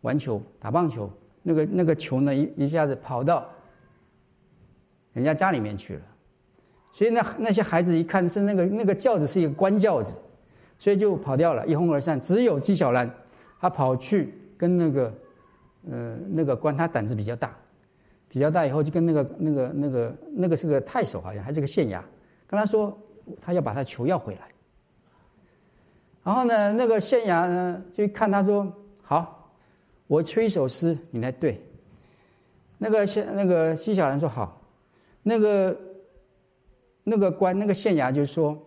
[0.00, 1.10] 玩球打棒球，
[1.42, 3.46] 那个那个球呢一一下子跑到
[5.12, 6.02] 人家家里面去了。
[6.92, 10.20] 所以那那些孩子一看是那个那个轿子是一个官轿子，
[10.78, 12.18] 所以就跑掉了，一哄而散。
[12.20, 13.10] 只有纪晓岚，
[13.60, 15.12] 他跑去跟那个，
[15.90, 17.56] 呃，那个官，他胆子比较大，
[18.28, 22.02] 比较大以后就跟那个那个那个那个是个太守好像还是个县衙，
[22.46, 22.96] 跟他说
[23.40, 24.48] 他要把他球要回来。
[26.22, 29.54] 然后呢，那个县衙呢就看他说好，
[30.06, 31.60] 我吹一首诗，你来对。
[32.78, 34.60] 那个县那个纪晓岚说好，
[35.22, 35.78] 那个。
[37.06, 38.58] 那个官，那个县衙就说：“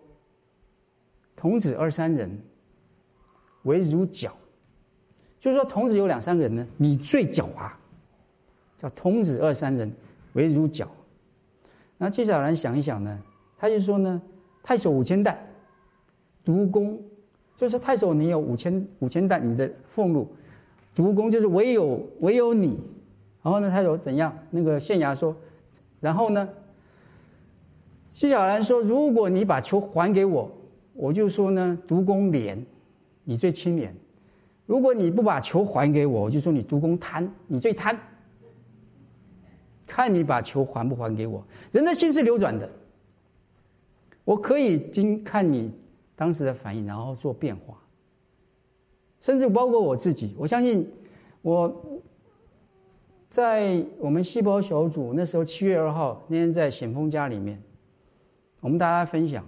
[1.34, 2.40] 童子二三人，
[3.64, 4.30] 为如角。”
[5.40, 7.70] 就是说，童子有两三个人呢，你最狡猾，
[8.76, 9.92] 叫童子二三人，
[10.32, 10.86] 为如狡。
[11.96, 13.20] 那纪晓岚想一想呢，
[13.56, 14.20] 他就说呢
[14.62, 15.32] ：“太守五千石，
[16.44, 17.00] 独攻，
[17.56, 20.28] 就是太守你有五千五千石，你的俸禄，
[20.94, 22.80] 独攻就是唯有唯有你。
[23.42, 24.36] 然后呢，他有怎样？
[24.50, 25.34] 那个县衙说，
[26.00, 26.48] 然后呢？”
[28.10, 30.50] 纪晓岚说：“如果你把球还给我，
[30.94, 32.66] 我就说呢，独攻廉，
[33.22, 33.92] 你最清廉；
[34.68, 37.98] 如果你不把球还给我，我就说你独攻贪，你最贪。
[39.86, 41.42] 看你把球还不还给我。
[41.72, 42.70] 人的心是流转的，
[44.24, 45.72] 我可以经看你
[46.14, 47.78] 当时的反应，然后做变化。
[49.22, 50.86] 甚至包括我自己，我相信
[51.40, 52.02] 我
[53.30, 57.58] 在我们细胞小组那时候七月二号那天在显峰家里面。”
[58.60, 59.42] 我们大家分享，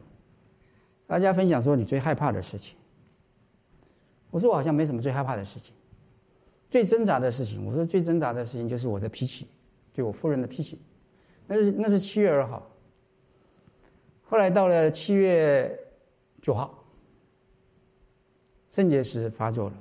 [1.07, 2.79] 大家分享说你最害怕的事情。
[4.31, 5.75] 我说我好像没什么最害怕的事情，
[6.71, 9.49] 最挣扎的事情，我说最挣扎的事情就是我的脾气，
[9.93, 10.79] 对我夫人的脾气。
[11.47, 12.65] 那是那是七月二号。
[14.23, 15.77] 后来到了七月
[16.41, 16.85] 九号，
[18.71, 19.75] 肾结石发作了。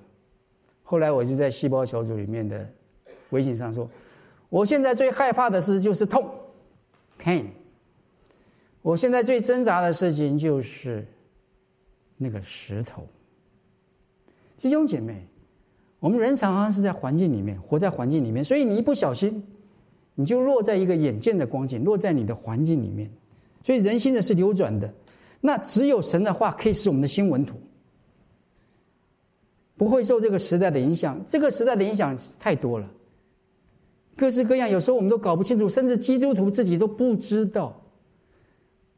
[0.81, 2.67] 后来我就在细胞小组里面的
[3.29, 3.87] 微信上说，
[4.49, 6.27] 我现在最害怕的事就是痛
[7.19, 7.45] ，pain。
[8.81, 11.05] 我现在最挣扎的事情就是
[12.17, 13.07] 那个石头。
[14.59, 15.25] 弟兄姐妹，
[16.01, 19.41] 我们人常常是在环境里面，活在环境里面，所以你一不小心，
[20.15, 23.09] 你就落在一个眼见的光景，落在你的环境里面。
[23.63, 24.93] 所以人心的是流转的，
[25.39, 27.55] 那只有神的话可以使我们的心稳土，
[29.77, 31.23] 不会受这个时代的影响。
[31.25, 32.91] 这个时代的影响太多了，
[34.17, 37.81] 各式各样，有时候我们都搞不清楚，甚至基督徒自己都不知道。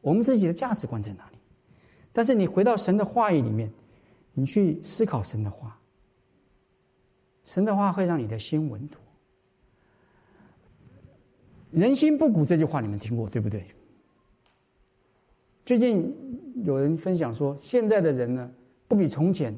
[0.00, 1.38] 我们自己的价值观在哪里？
[2.12, 3.72] 但是你回到神的话语里面，
[4.34, 5.78] 你去思考神的话，
[7.44, 9.00] 神的话会让你的心稳妥。
[11.70, 13.64] 人心不古这句话你们听过对不对？
[15.64, 16.14] 最近
[16.64, 18.50] 有人分享说，现在的人呢
[18.88, 19.56] 不比从前。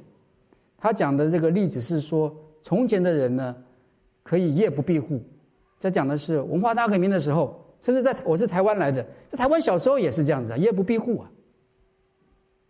[0.79, 3.57] 他讲的这个例子是说，从前的人呢
[4.23, 5.23] 可以夜不闭户，
[5.79, 7.61] 在讲的是文化大革命的时候。
[7.81, 11.31] 甚至在我是台湾来的，在台湾小时候也是这样子啊，夜不闭户啊。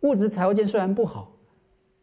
[0.01, 1.34] 物质条件虽然不好，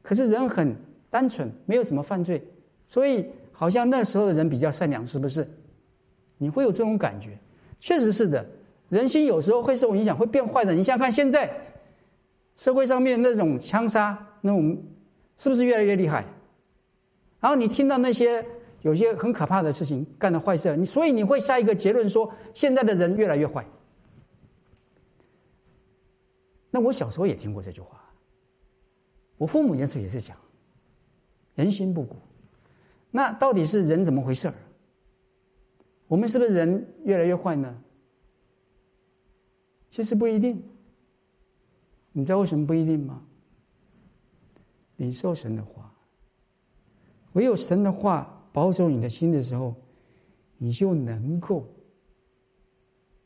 [0.02, 0.76] 可是人很
[1.10, 2.42] 单纯，没有什么犯罪，
[2.88, 5.48] 所以好像那时候的人比较善良，是不是？
[6.38, 7.38] 你会有这种感觉？
[7.80, 8.46] 确实是的，
[8.90, 10.74] 人心有时候会受影响，会变坏的。
[10.74, 11.50] 你想想看，现在
[12.56, 14.84] 社会上面那种枪杀，那种
[15.38, 16.26] 是不是越来越厉害？
[17.40, 18.46] 然后你听到那些。
[18.84, 23.64] 有些很可怕的事情干的坏事，你所以你会下一个结论说，现在的人越来越坏。
[26.72, 28.01] 那我小时候也听过这句话，
[29.41, 30.38] 我父母那时候也是讲，
[31.56, 32.15] 人心不古。
[33.10, 34.54] 那到底是人怎么回事儿？
[36.08, 37.82] 我们是不是人越来越坏呢？
[39.89, 40.63] 其实不一定。
[42.12, 43.25] 你知道为什么不一定吗？
[44.97, 45.91] 领受神的话，
[47.34, 49.73] 唯有神的话保守你的心的时候，
[50.60, 51.67] 你就能够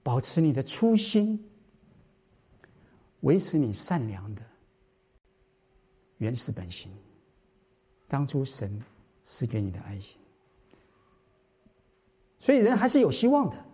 [0.02, 1.46] 保持你的初心，
[3.20, 4.42] 维持你善良的
[6.18, 6.92] 原始本性，
[8.08, 8.82] 当初神
[9.24, 10.20] 赐给你的爱心。
[12.40, 13.66] 所以人还是有希望的，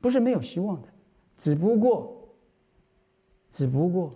[0.00, 0.88] 不是没有希望的，
[1.36, 2.28] 只不过，
[3.50, 4.12] 只不过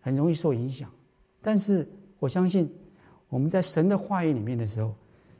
[0.00, 0.90] 很容易受影响。
[1.40, 2.72] 但是我相信，
[3.28, 4.94] 我们在神的话语里面的时候，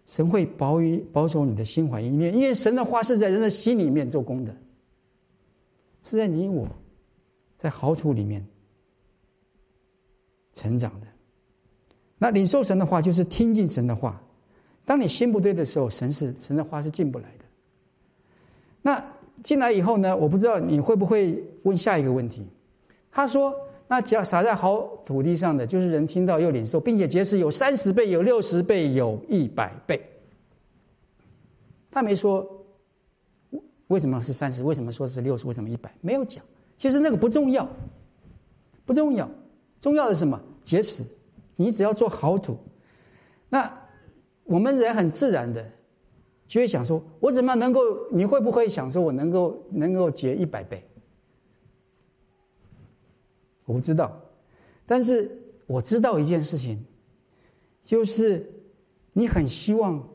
[0.04, 4.56] 神会保于保守你的心怀意念，因为神的话是在人的心里面做工的，
[6.02, 6.66] 是在你我，
[7.56, 8.44] 在好土里面
[10.54, 11.06] 成长的。
[12.18, 14.22] 那领受神的话，就是听进神的话。
[14.84, 17.44] 当你心不对的时候，神是神的话是进不来的。
[18.82, 19.04] 那
[19.42, 20.16] 进来以后呢？
[20.16, 22.46] 我不知道你会不会问下一个问题。
[23.10, 23.54] 他说
[23.88, 30.00] ：“那只要撒在好土地上的，就是人听到又领受，并且结实有三十倍、有六十倍、有一百倍。”
[31.90, 32.64] 他没说
[33.88, 35.92] 为什么是三十，为什么说是六十，为什么一百？
[36.00, 36.42] 没有讲。
[36.78, 37.68] 其实那个不重要，
[38.84, 39.28] 不重要。
[39.83, 40.40] 重要的是什么？
[40.64, 41.05] 结实。
[41.57, 42.57] 你只要做好土，
[43.51, 43.83] 那。
[44.45, 45.64] 我们人很自然的
[46.49, 47.81] 就会想说：“我怎么能够？
[48.11, 50.85] 你会不会想说我能够能够结一百倍？”
[53.64, 54.21] 我不知道，
[54.85, 55.31] 但是
[55.64, 56.85] 我知道一件事情，
[57.83, 58.53] 就是
[59.12, 60.07] 你很希望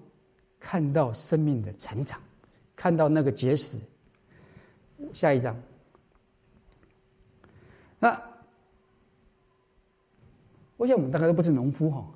[0.60, 2.22] 看到生命的成长，
[2.76, 3.80] 看到那个结实。
[5.14, 5.56] 下一章，
[7.98, 8.22] 那
[10.78, 12.08] 我想我们大概都不是农夫哈。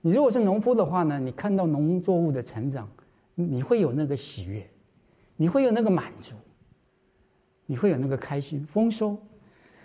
[0.00, 2.88] 你如果是农夫的话呢，你看到农作物的成长，
[3.34, 4.68] 你会有那个喜悦，
[5.36, 6.34] 你会有那个满足，
[7.66, 9.16] 你会有那个开心丰收。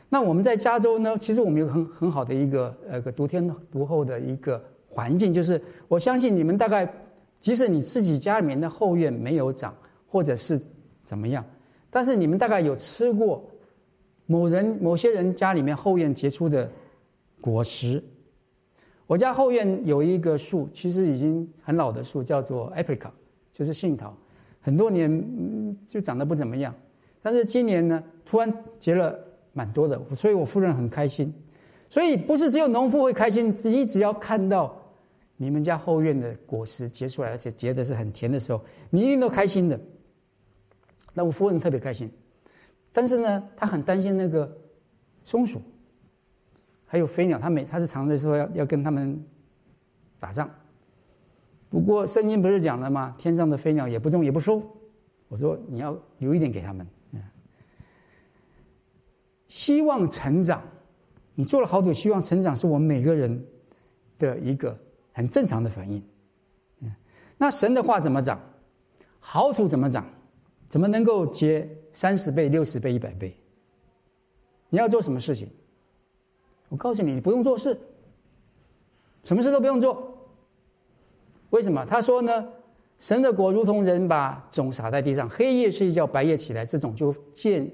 [0.09, 6.91] 那我们在加州呢，其实我们有很很好的一个呃个独天独厚的一个环境，就是我相信你们大概，
[7.39, 9.73] 即使你自己家里面的后院没有长，
[10.07, 10.59] 或者是
[11.05, 11.45] 怎么样，
[11.89, 13.48] 但是你们大概有吃过
[14.29, 16.71] 某人某些人家里面后院结出的
[17.41, 18.03] 果实。
[19.07, 23.09] 我家后院有一个树，其实已经很老的树，叫做 Apricot，
[23.51, 24.15] 就是杏桃，
[24.61, 26.71] 很多年就长得不怎么样，
[27.23, 29.19] 但是今年呢，突然结了
[29.51, 31.33] 蛮多的，所以我夫人很开心。
[31.89, 34.79] 所以不是只有农夫会开心，你只要看到
[35.37, 38.61] 你们家后院的果实结出来，而且结的是很甜的时候，
[38.91, 39.79] 你一定都开心的。
[41.15, 42.07] 那我夫人特别开心，
[42.99, 44.57] 但是呢，他很担心那个
[45.23, 45.61] 松鼠。
[46.85, 49.25] 还有飞鸟，他每他是常在说要要跟他们
[50.19, 50.49] 打仗。
[51.69, 53.15] 不过圣经不是讲了吗？
[53.17, 54.61] 天上的飞鸟也不种也不收。
[55.29, 56.85] 我说你要留一点给他们。
[59.47, 60.61] 希望成长，
[61.35, 63.45] 你做了好土，希望成长是我们每个人
[64.17, 64.77] 的一个
[65.13, 66.03] 很正常的反应。
[67.37, 68.37] 那神的话怎么长？
[69.21, 70.05] 好土怎么长？
[70.67, 73.35] 怎么能够结三十倍、六十倍、一百倍？
[74.69, 75.49] 你要做什么事情？
[76.69, 77.77] 我告诉你，你不用做事，
[79.25, 80.17] 什么事都不用做。
[81.49, 81.85] 为什么？
[81.85, 82.53] 他说呢，
[82.97, 87.69] 神的国如同人把种撒在地上，黑夜睡觉，白夜起来，这种就见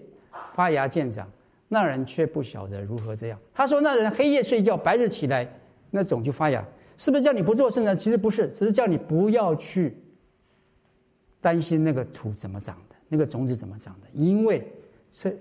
[0.55, 1.31] 发芽见长。
[1.67, 3.39] 那人却不晓得如何这样。
[3.53, 5.47] 他说，那人黑夜睡觉，白日起来，
[5.91, 7.95] 那种就发芽，是不是叫你不做事呢？
[7.95, 9.95] 其实不是，只是叫你不要去
[11.39, 12.75] 担心那个土怎么长，
[13.07, 14.65] 那个种子怎么长的，因为
[15.11, 15.37] 是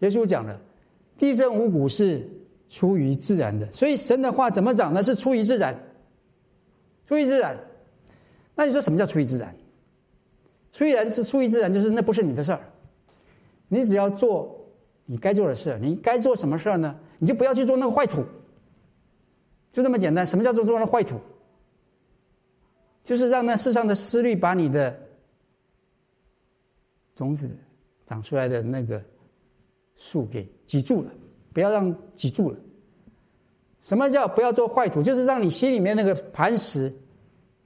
[0.00, 0.60] 耶稣讲了，
[1.16, 2.28] 地生五谷是。
[2.70, 5.02] 出于自然的，所以神的话怎么长呢？
[5.02, 5.74] 是出于自然，
[7.06, 7.58] 出于自然。
[8.54, 9.56] 那你说什么叫出于自然？
[10.70, 12.60] 出于自然是出于自然，就是那不是你的事儿，
[13.68, 14.66] 你只要做
[15.06, 15.78] 你该做的事。
[15.80, 16.94] 你该做什么事儿呢？
[17.18, 18.22] 你就不要去做那个坏土，
[19.72, 20.26] 就这么简单。
[20.26, 21.18] 什么叫做做那坏土？
[23.02, 25.07] 就是让那世上的思虑把你的
[27.18, 27.50] 种子
[28.06, 29.02] 长出来的那个
[29.96, 31.10] 树给挤住了。
[31.52, 32.58] 不要让挤住了。
[33.80, 35.02] 什么叫不要做坏土？
[35.02, 36.92] 就是让你心里面那个磐石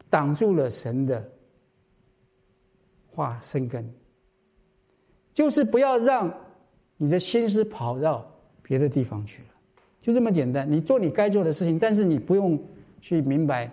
[0.08, 1.30] 挡住了神的
[3.10, 3.92] 话生根。
[5.34, 6.32] 就是不要让
[6.96, 9.48] 你的心思跑到别的地方去了。
[10.00, 10.70] 就这么简单。
[10.70, 12.58] 你做你该做的事情，但是你不用
[13.02, 13.70] 去明白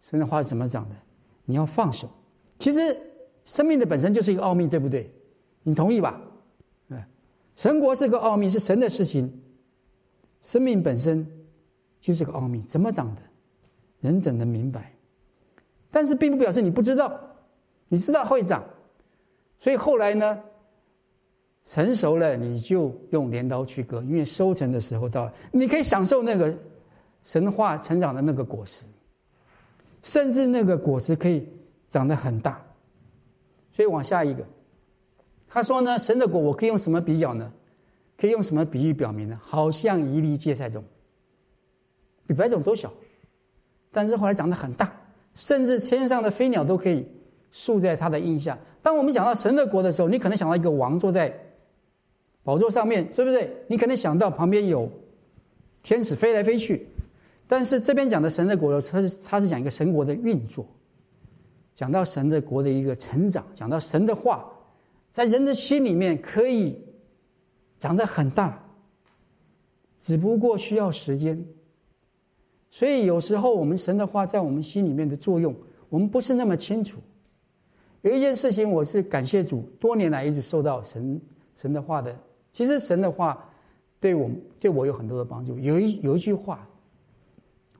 [0.00, 0.96] 神的话是怎么长的。
[1.44, 2.10] 你要放手。
[2.58, 2.96] 其实
[3.44, 5.10] 生命的本身就是一个奥秘，对不对？
[5.62, 6.20] 你同意吧？
[7.54, 9.40] 神国是个奥秘，是神的事情。
[10.40, 11.24] 生命本身
[12.00, 13.22] 就是个奥秘，怎么长的，
[14.00, 14.94] 人怎能明白？
[15.90, 17.20] 但是并不表示你不知道，
[17.88, 18.64] 你知道会长。
[19.58, 20.42] 所以后来呢，
[21.64, 26.58] 成熟了你就用镰刀去割，因为收成的时候到了，你可以享受那个
[27.22, 28.84] 神话成长的那个果实，
[30.02, 31.46] 甚至那个果实可以
[31.90, 32.64] 长得很大。
[33.72, 34.44] 所以往下一个，
[35.48, 37.52] 他说呢，神的国我可以用什么比较呢？
[38.18, 39.40] 可以用什么比喻表明呢？
[39.42, 40.84] 好像一粒芥菜种，
[42.26, 42.92] 比白种都小，
[43.90, 44.94] 但是后来长得很大，
[45.34, 47.04] 甚至天上的飞鸟都可以
[47.50, 48.56] 宿在它的荫下。
[48.82, 51.36] 当我们讲到神的国的时候，你可能想到一个王坐在
[52.44, 53.50] 宝座上面，对不对？
[53.68, 54.90] 你可能想到旁边有
[55.82, 56.86] 天使飞来飞去。
[57.48, 60.66] 但是这边讲的神的国，它是它是讲一个神国的运作，
[61.74, 64.48] 讲到神的国的一个成长，讲到神的话
[65.10, 66.78] 在人的心里面可以
[67.78, 68.64] 长得很大，
[69.98, 71.44] 只不过需要时间。
[72.70, 75.54] 所以有时候我们神的话在我们心里面的作用，
[75.88, 77.00] 我们不是那么清楚。
[78.00, 81.20] 有一件事情，我是感谢主，多年来一直受到神
[81.54, 82.18] 神的话的。
[82.52, 83.48] 其实神的话
[84.00, 85.58] 对我对我有很多的帮助。
[85.58, 86.68] 有一有一句话，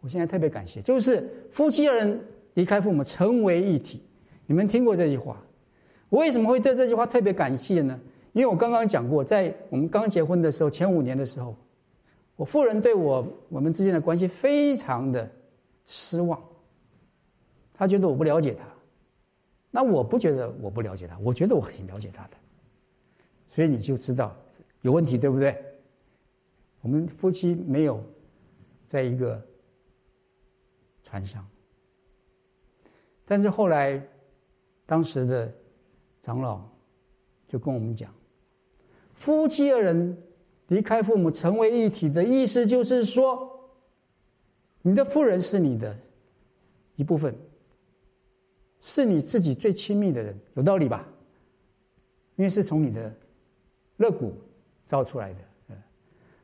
[0.01, 2.21] 我现在特别感谢，就是夫妻二人
[2.55, 4.03] 离开父母，成为一体。
[4.47, 5.43] 你们听过这句话？
[6.09, 8.01] 我为什么会对这句话特别感谢呢？
[8.33, 11.57] 因为我刚刚讲过，在我们刚结婚的时候，前五年的时候。
[12.35, 15.31] 我夫人对我我们之间的关系非常的
[15.85, 16.43] 失望，
[17.75, 18.67] 她觉得我不了解她，
[19.71, 22.31] 那我不觉得我不了解她，我觉得我很了解她的，
[23.47, 24.35] 所以你就知道
[24.81, 25.63] 有问题，对不对？
[26.81, 28.03] 我们夫妻没有
[28.89, 29.41] 在一个
[31.05, 31.47] 船上，
[33.25, 34.03] 但是后来
[34.87, 35.53] 当时的
[36.21, 36.63] 长老
[37.49, 38.13] 就跟我们讲，
[39.15, 40.17] 夫妻二人。
[40.69, 43.69] 离开父母成为一体的意思，就是说，
[44.81, 45.95] 你的夫人是你的
[46.97, 47.37] 一部分，
[48.81, 51.07] 是你自己最亲密的人，有道理吧？
[52.37, 53.15] 因为是从你的
[53.99, 54.33] 肋骨
[54.87, 55.77] 造出来的。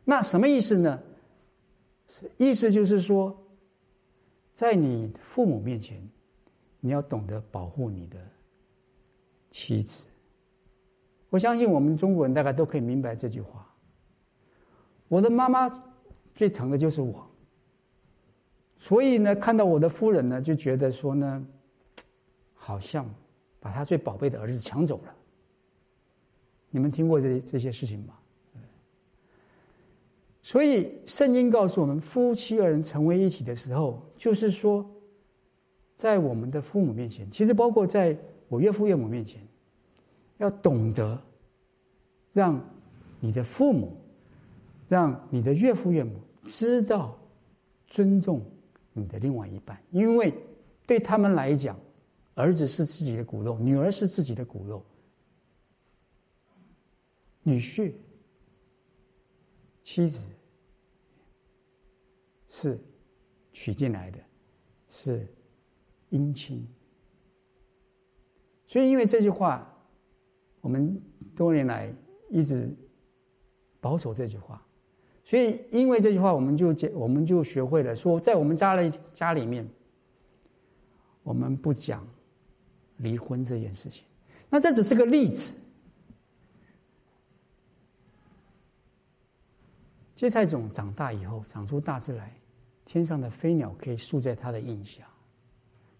[0.04, 1.02] 那什么意思呢？
[2.36, 3.34] 意思就是说，
[4.52, 6.06] 在你父母面前，
[6.80, 8.18] 你要懂得保护你的
[9.50, 10.06] 妻子。
[11.30, 13.70] 我相信我们中国人大概都可以明白这句话。
[15.08, 15.68] 我的妈妈
[16.34, 17.26] 最疼的就是我，
[18.78, 21.46] 所以呢，看到我的夫人呢，就觉得说呢，
[22.54, 23.08] 好像
[23.58, 25.14] 把她最宝贝的儿子抢走了。
[26.70, 28.14] 你们听过这这些事情吗？
[30.42, 34.88] 所以圣经告诉我们，夫妻二人成为一体的时候，就是说，
[35.98, 38.16] 在我们的父母面前，其实包括在
[38.48, 39.42] 我岳父岳母面前，
[40.38, 41.20] 要懂得
[42.32, 42.58] 让
[43.20, 43.94] 你的父母。
[44.88, 47.14] 让你的岳父岳母知道
[47.88, 48.42] 尊重
[48.94, 50.32] 你的另外一半，因为
[50.86, 51.78] 对他们来讲，
[52.32, 54.82] 儿子是自己的骨肉，女儿是自己的骨肉，
[57.42, 57.92] 女婿、
[59.82, 60.30] 妻子
[62.48, 62.80] 是
[63.52, 64.18] 娶进来的，
[64.88, 65.28] 是
[66.10, 66.66] 姻亲。
[68.66, 69.74] 所以，因为这句话，
[70.60, 71.00] 我们
[71.34, 71.92] 多年来
[72.30, 72.74] 一直
[73.80, 74.62] 保守这句话。
[75.24, 79.68] 所以，因为这句话，我们就，我们就学会了说，在我们家里家里面，
[81.22, 82.06] 我们不讲
[82.98, 84.04] 离婚这件事情。
[84.50, 85.54] 那这只是个例子。
[90.14, 92.34] 芥菜种长大以后，长出大枝来，
[92.84, 95.08] 天上的飞鸟可以宿在它的印下，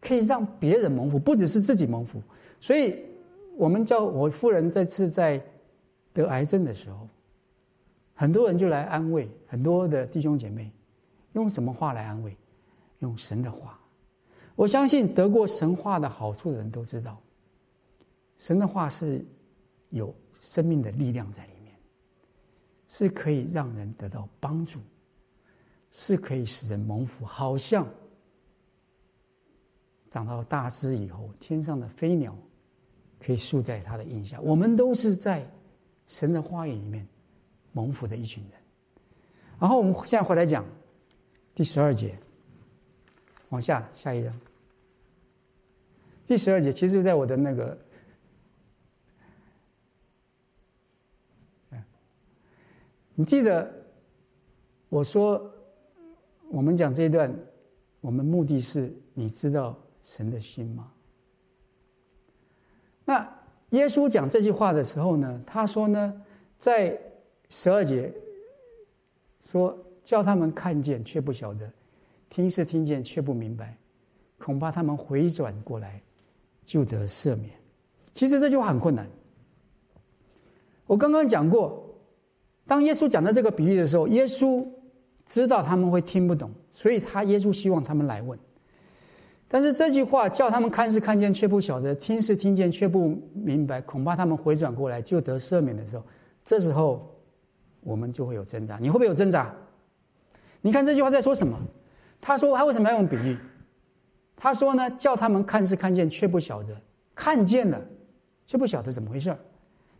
[0.01, 2.22] 可以让别人蒙福，不只是自己蒙福。
[2.61, 2.94] 所以，
[3.57, 5.40] 我们叫我夫人这次在
[6.12, 7.09] 得癌症的时候。
[8.14, 10.68] 很多人就来安慰，很多的弟兄姐妹，
[11.34, 12.36] 用什么话来安慰？
[12.99, 13.78] 用神的话。
[14.57, 17.16] 我相信得过神话的好处的人都知道，
[18.38, 19.24] 神的话是
[19.90, 21.72] 有生命的力量在里面，
[22.88, 24.80] 是可以让人得到帮助，
[25.92, 27.24] 是可以使人蒙福。
[27.24, 27.86] 好像
[30.11, 32.37] 长到大枝以后，天上的飞鸟
[33.21, 34.41] 可以宿在它的荫下。
[34.41, 35.49] 我们都是在
[36.07, 37.07] 神的话语里面。
[37.73, 38.53] 蒙福的一群人，
[39.61, 40.65] 然后我们现在回来讲
[41.55, 42.19] 第十二节，
[43.51, 44.41] 往下下一章。
[46.27, 47.79] 第十二节其实，在我的那个，
[53.15, 53.71] 你记得
[54.89, 55.49] 我说
[56.49, 57.33] 我们讲这一段，
[58.01, 59.79] 我们目的是你知道
[60.09, 60.91] 神的心吗？
[63.05, 63.41] 那
[63.71, 66.23] 耶稣讲这句话的时候呢，他说呢，
[66.59, 66.99] 在
[67.51, 68.11] 十二节
[69.43, 71.71] 说，叫他们看见却不晓得，
[72.31, 73.77] 听是听见却不明白，
[74.39, 76.01] 恐怕他们回转过来，
[76.65, 77.51] 就得赦免。
[78.15, 79.07] 其实这句话很困难。
[80.87, 81.87] 我刚刚讲过，
[82.67, 84.67] 当耶稣讲到这个比喻的时候，耶稣
[85.27, 88.39] 知道他们会听不懂，所以他耶稣希望他们来问。
[89.49, 96.05] 但是这句话叫他们看是看见却不晓得，听是听见却不明白，恐怕他们回转过来就得赦免的时候，
[96.44, 97.18] 这时候
[97.80, 98.78] 我们就会有挣扎。
[98.80, 99.55] 你会不会有挣扎？
[100.61, 101.59] 你看这句话在说什么？
[102.20, 103.36] 他说他为什么要用比喻？
[104.36, 106.76] 他说呢，叫他们看是看见却不晓得，
[107.14, 107.80] 看见了
[108.46, 109.36] 却不晓得怎么回事，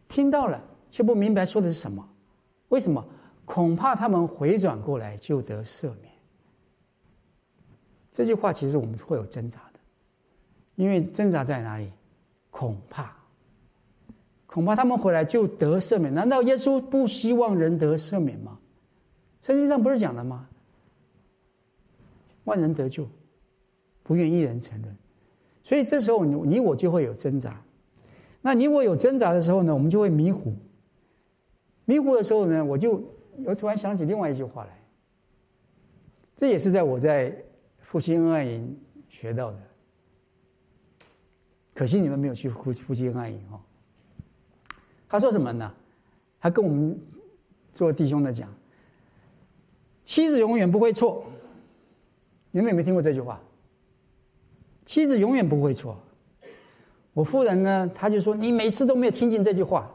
[0.09, 0.62] 听到了。
[0.90, 2.03] 却不明白说的是什么？
[2.68, 3.05] 为什么？
[3.44, 6.08] 恐怕他们回转过来就得赦免。
[8.13, 9.81] 这句话其实我们会有挣扎的，
[10.77, 11.93] 因为挣扎在哪里？
[12.51, 13.17] 恐怕，
[14.47, 16.13] 恐怕他们回来就得赦免。
[16.13, 18.59] 难道耶稣不希望人得赦免吗？
[19.41, 20.49] 圣经上不是讲了吗？
[22.45, 23.07] 万人得救，
[24.03, 24.97] 不愿一人沉沦。
[25.63, 27.63] 所以这时候你你我就会有挣扎。
[28.41, 30.53] 那你我有挣扎的时候呢，我们就会迷糊。
[31.85, 33.03] 迷糊的时候呢，我就
[33.45, 34.83] 我突然想起另外一句话来。
[36.35, 37.37] 这也是在我在
[37.89, 38.78] 夫妻恩爱营
[39.09, 39.59] 学到的。
[41.72, 43.59] 可惜你们没有去夫夫妻恩爱营哦。
[45.09, 45.74] 他说什么呢？
[46.39, 47.01] 他跟我们
[47.72, 48.53] 做弟兄的讲：
[50.05, 51.24] 妻子永远不会错。
[52.51, 53.41] 你们有没有听过这句话？
[54.84, 55.99] 妻子永远不会错。
[57.14, 59.91] 我夫人呢，他就说：你每次都没有听进这句话。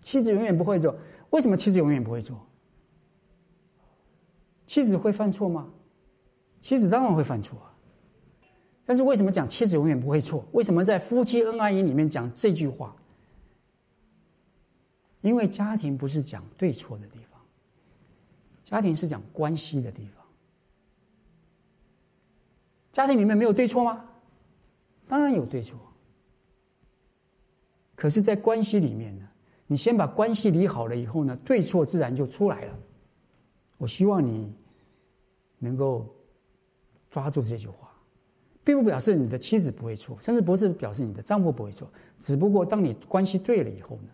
[0.00, 0.96] 妻子永远不会做，
[1.28, 2.46] 为什么妻子永远不会做？
[4.64, 5.68] 妻子会犯错吗？
[6.62, 7.58] 妻子当然会犯错。
[8.86, 10.42] 但是为什么讲妻子永远不会错？
[10.52, 12.96] 为什么在夫妻恩爱营里面讲这句话？
[15.20, 17.40] 因为家庭不是讲对错的地方，
[18.64, 20.24] 家庭是讲关系的地方。
[22.92, 24.04] 家庭里面没有对错吗？
[25.06, 25.78] 当然有对错。
[27.94, 29.28] 可是，在关系里面呢？
[29.68, 32.78] 你先把关系理好了以后呢，对错自然就出来了。
[33.78, 34.52] 我希望你
[35.58, 36.12] 能够
[37.12, 37.92] 抓住这句话，
[38.64, 41.88] 并不表示你的妻子不会错，甚至不是表示你的丈夫不会错。
[42.20, 44.10] 只不过当你关系对了以后呢，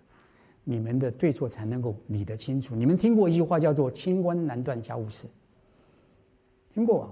[0.64, 2.76] 你们的对错才能够理得清楚。
[2.76, 5.26] 你们听过一句话叫做“清官难断家务事”，
[6.74, 7.10] 听过吧？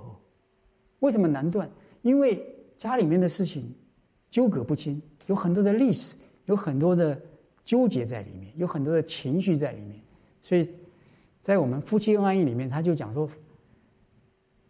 [0.99, 1.71] 为什么难断？
[2.03, 2.45] 因为
[2.77, 3.75] 家里面的事情
[4.29, 7.19] 纠葛不清，有很多的历史，有很多的。
[7.67, 10.01] 纠结在里面，有很多的情绪在里面，
[10.41, 10.71] 所以
[11.43, 13.29] 在我们夫妻恩爱里面，他就讲说，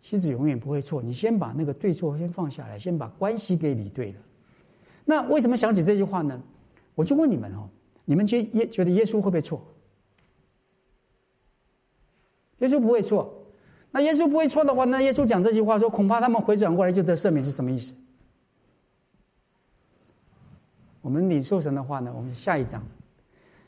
[0.01, 1.03] 妻子永远不会错。
[1.03, 4.19] 你先把那个对错先放下来，先把关系给理对了。
[5.05, 6.43] 那为什么想起这句话呢？
[6.95, 7.69] 我就问你们哦，
[8.05, 9.63] 你们觉耶觉得耶稣会不会错？
[12.59, 13.33] 耶稣不会错。
[13.91, 17.95] 那耶稣不会错的话，那耶稣讲这句话说，恐怕他们回转过来就得赦免，是什么意思？
[21.01, 22.13] 我们领受神的话呢？
[22.15, 22.83] 我们下一章，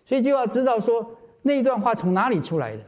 [0.04, 2.82] 所以就要知道说那一段话从哪里出来的。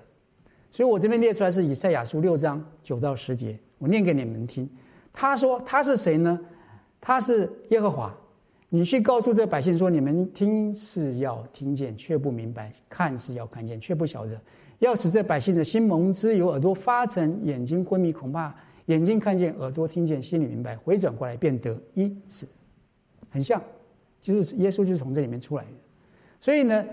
[0.71, 4.69] 所以我这边列出来是以赛亚书六章九到十节，我念给你们听。
[5.13, 6.39] 他说他是谁呢？
[7.01, 8.15] 他是耶和华。
[8.69, 14.41] 你去告诉这百姓说：你们听是要听见，却不明白；看是要看见，却不晓得。
[14.79, 18.55] 要使这百姓的心蒙脂油，耳朵发沉，眼睛昏迷，恐怕
[18.87, 22.47] 眼睛看见，耳朵听见，心里明白，回转过来便得医治。
[23.29, 23.61] 很像。
[24.21, 25.71] 就是耶稣就是从这里面出来的，
[26.39, 26.85] 所以呢，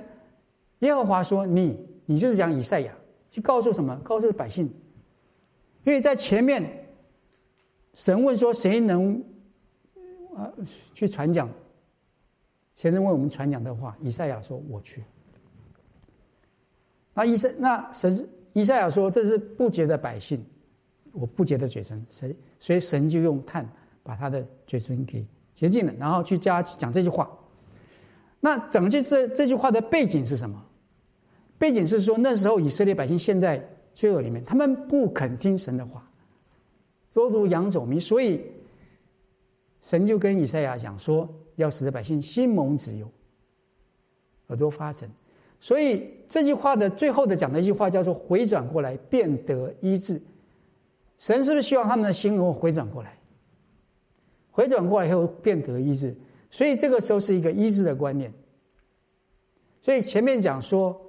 [0.79, 2.93] 耶和华说：“你，你就是讲以赛亚，
[3.37, 3.95] 去告诉什么？
[3.97, 4.65] 告诉百姓。
[5.83, 6.87] 因为在前面，
[7.93, 9.23] 神问说：谁能
[10.35, 10.51] 啊
[10.91, 11.47] 去传讲？
[12.75, 13.95] 谁能为我们传讲的话？
[14.01, 15.03] 以赛亚说：我去。
[17.13, 20.43] 那以赛那神以赛亚说：这是不洁的百姓，
[21.11, 23.69] 我不洁的嘴唇，谁所以神就用炭
[24.01, 25.23] 把他的嘴唇给。”
[25.53, 27.29] 洁净了，然后去加讲这句话。
[28.39, 30.63] 那整句这这句话的背景是什么？
[31.57, 36.09] 背景是说那时候以色列百姓陷在罪恶里面，他们不肯听神的话，
[37.13, 38.41] 多如羊走迷，所以
[39.81, 43.09] 神就跟以赛亚讲说，要使得百姓心蒙脂油，
[44.47, 45.09] 耳朵发沉。
[45.59, 50.21] 所以这句话的最后的讲的一句话叫做回转过来，便得医治。
[51.17, 53.17] 神是不是希望他们的心能够回转过来？
[54.51, 56.15] 回转过来以后，便得医治，
[56.51, 58.31] 所以这个时候是一个医治的观念。
[59.81, 61.06] 所以前面讲说，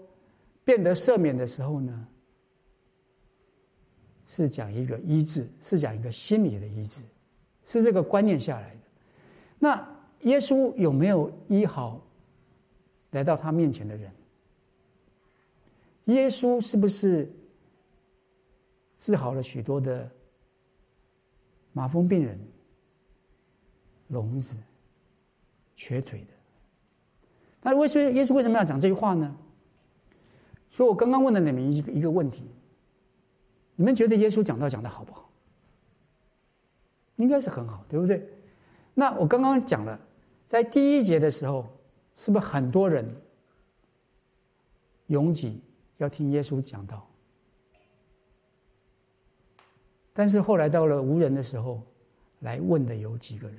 [0.68, 2.06] 变得赦免的时候呢，
[4.26, 7.00] 是讲一个医治，是讲一个心理的医治，
[7.64, 8.80] 是这个观念下来的。
[9.58, 12.06] 那耶稣有没有医好
[13.12, 14.12] 来到他面前的人？
[16.04, 17.32] 耶稣是不是
[18.98, 20.10] 治好了许多的
[21.72, 22.38] 麻风病人？
[24.08, 24.58] 聋子、
[25.76, 26.26] 瘸腿的。
[27.62, 29.34] 那为什么耶稣为什么要讲这句话呢？
[30.70, 32.44] 所以我刚刚问了你们一个一个问题：
[33.76, 35.30] 你们觉得耶稣讲道讲的好不好？
[37.16, 38.28] 应该是很好，对不对？
[38.94, 39.98] 那我刚刚讲了，
[40.46, 41.68] 在第一节的时候，
[42.14, 43.04] 是不是很多人
[45.08, 45.60] 拥挤
[45.96, 47.08] 要听耶稣讲道？
[50.12, 51.82] 但是后来到了无人的时候，
[52.40, 53.58] 来问的有几个人？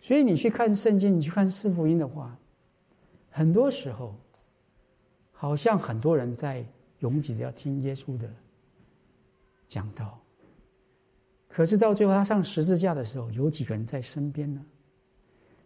[0.00, 2.38] 所以你去看圣经，你去看四福音的话，
[3.38, 4.16] 很多时候，
[5.30, 6.66] 好像很多人在
[6.98, 8.28] 拥挤的要听耶稣的
[9.68, 10.20] 讲道。
[11.46, 14.66] 可是到最后他上十字架的时候，有几个人在身边呢？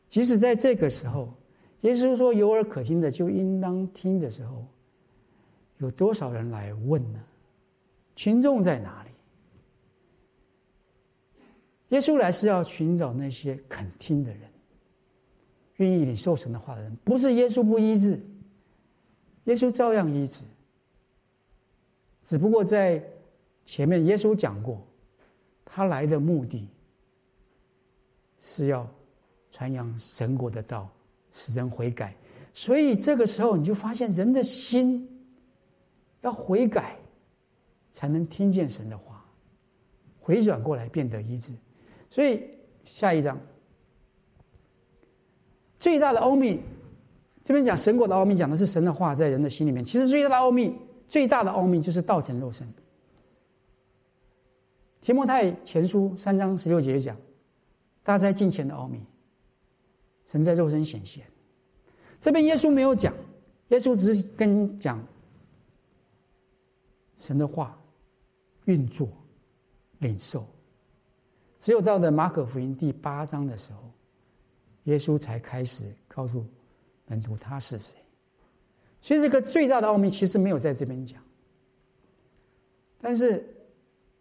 [0.06, 1.32] 即使在这个时候，
[1.80, 4.66] 耶稣说“有耳可听的就应当听”的时候，
[5.78, 7.24] 有多少人来问呢？
[8.14, 9.10] 群众在哪里？
[11.88, 14.51] 耶稣来是要寻找那些肯听的人，
[15.82, 16.96] 愿意领受神的话的人。
[17.04, 18.20] 不是耶稣不医治，
[19.44, 20.44] 耶稣照样医治。
[22.24, 23.04] 只不过在
[23.64, 24.80] 前面耶稣讲过，
[25.64, 26.68] 他来的目的
[28.38, 28.88] 是要
[29.50, 30.88] 传扬神国的道，
[31.32, 32.16] 使人悔改。
[32.54, 35.08] 所以这个时候你就发现人的心
[36.20, 36.96] 要悔改。
[37.94, 39.22] 才能听见神的话，
[40.18, 41.52] 回转过来变得医治。
[42.08, 42.42] 所以
[42.84, 43.38] 下一章
[45.82, 46.60] 最大的奥秘，
[47.42, 49.84] 这边讲神国的奥秘，讲的是神的话在人的心里面。
[49.84, 50.72] 其实最大的奥秘，
[51.08, 52.72] 最大的奥秘就是道成肉身。
[55.00, 57.16] 提摩太前书三章十六节讲，
[58.04, 59.00] 大哉敬虔的奥秘，
[60.24, 61.24] 神在肉身显现。
[62.20, 63.12] 这边耶稣没有讲，
[63.70, 65.04] 耶稣只是跟讲
[67.18, 67.76] 神的话。
[68.66, 69.08] 运作、
[69.98, 70.46] 领受，
[71.58, 73.91] 只有到了马可福音第八章的时候，
[74.84, 76.44] 耶稣才开始告诉
[77.06, 77.98] 门徒他是谁。
[79.00, 81.22] 所以，这个最大的奥秘其实没有在这边讲。
[83.00, 83.44] 但是，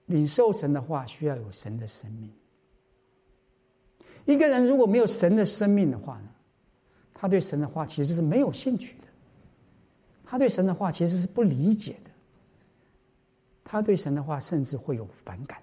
[0.07, 2.32] 领受神的话需要有神的生命。
[4.26, 6.30] 一个人如果没有神的生命的话呢，
[7.14, 9.07] 他对神的话其实是没有兴趣的，
[10.24, 12.12] 他对神的话其实是不理解的。
[13.64, 15.62] 他对神的话甚至会有反感，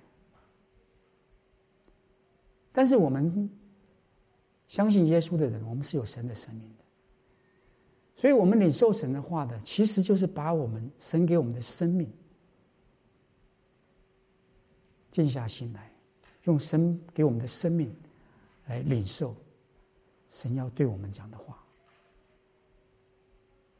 [2.72, 3.50] 但是我们
[4.68, 6.84] 相信耶稣的人，我们是有神的生命的，
[8.14, 12.08] 所以我们领受神的话的，其实就是把我们神给我们的生命
[15.10, 15.90] 静下心来，
[16.44, 17.90] 用神给我们的生命
[18.66, 19.34] 来领受
[20.30, 21.58] 神要对我们讲的话。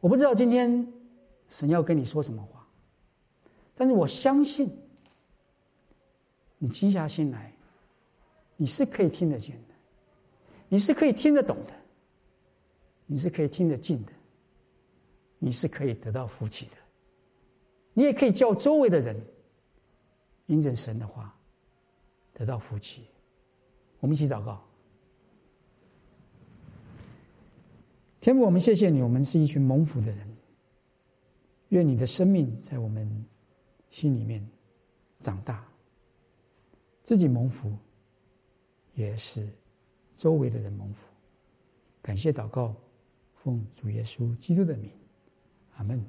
[0.01, 0.91] 我不知道今天
[1.49, 2.67] 神要跟你说什么话。
[3.75, 4.77] 但是我相信，
[6.57, 7.53] 你静下心来，
[8.57, 9.57] 你是可以听得见，
[10.69, 11.73] 你是可以听得懂的，
[13.07, 14.13] 你是可以听得进的，
[15.39, 16.77] 你是可以得到福气的，
[17.95, 19.17] 你也可以叫周围的人，
[20.47, 21.35] 因着神的话，
[22.33, 23.05] 得到福气。
[24.01, 24.63] 我们一起祷告，
[28.21, 30.37] 天父，我们谢谢你，我们是一群蒙福的人，
[31.69, 33.25] 愿你的生命在我们。
[33.91, 34.47] 心里面
[35.19, 35.67] 长大，
[37.03, 37.75] 自己蒙福，
[38.95, 39.49] 也是
[40.19, 41.07] 周围的人蒙福。
[42.03, 42.75] 感谢祷告，
[43.35, 44.91] 奉主耶稣基督的名，
[45.77, 46.05] 阿门。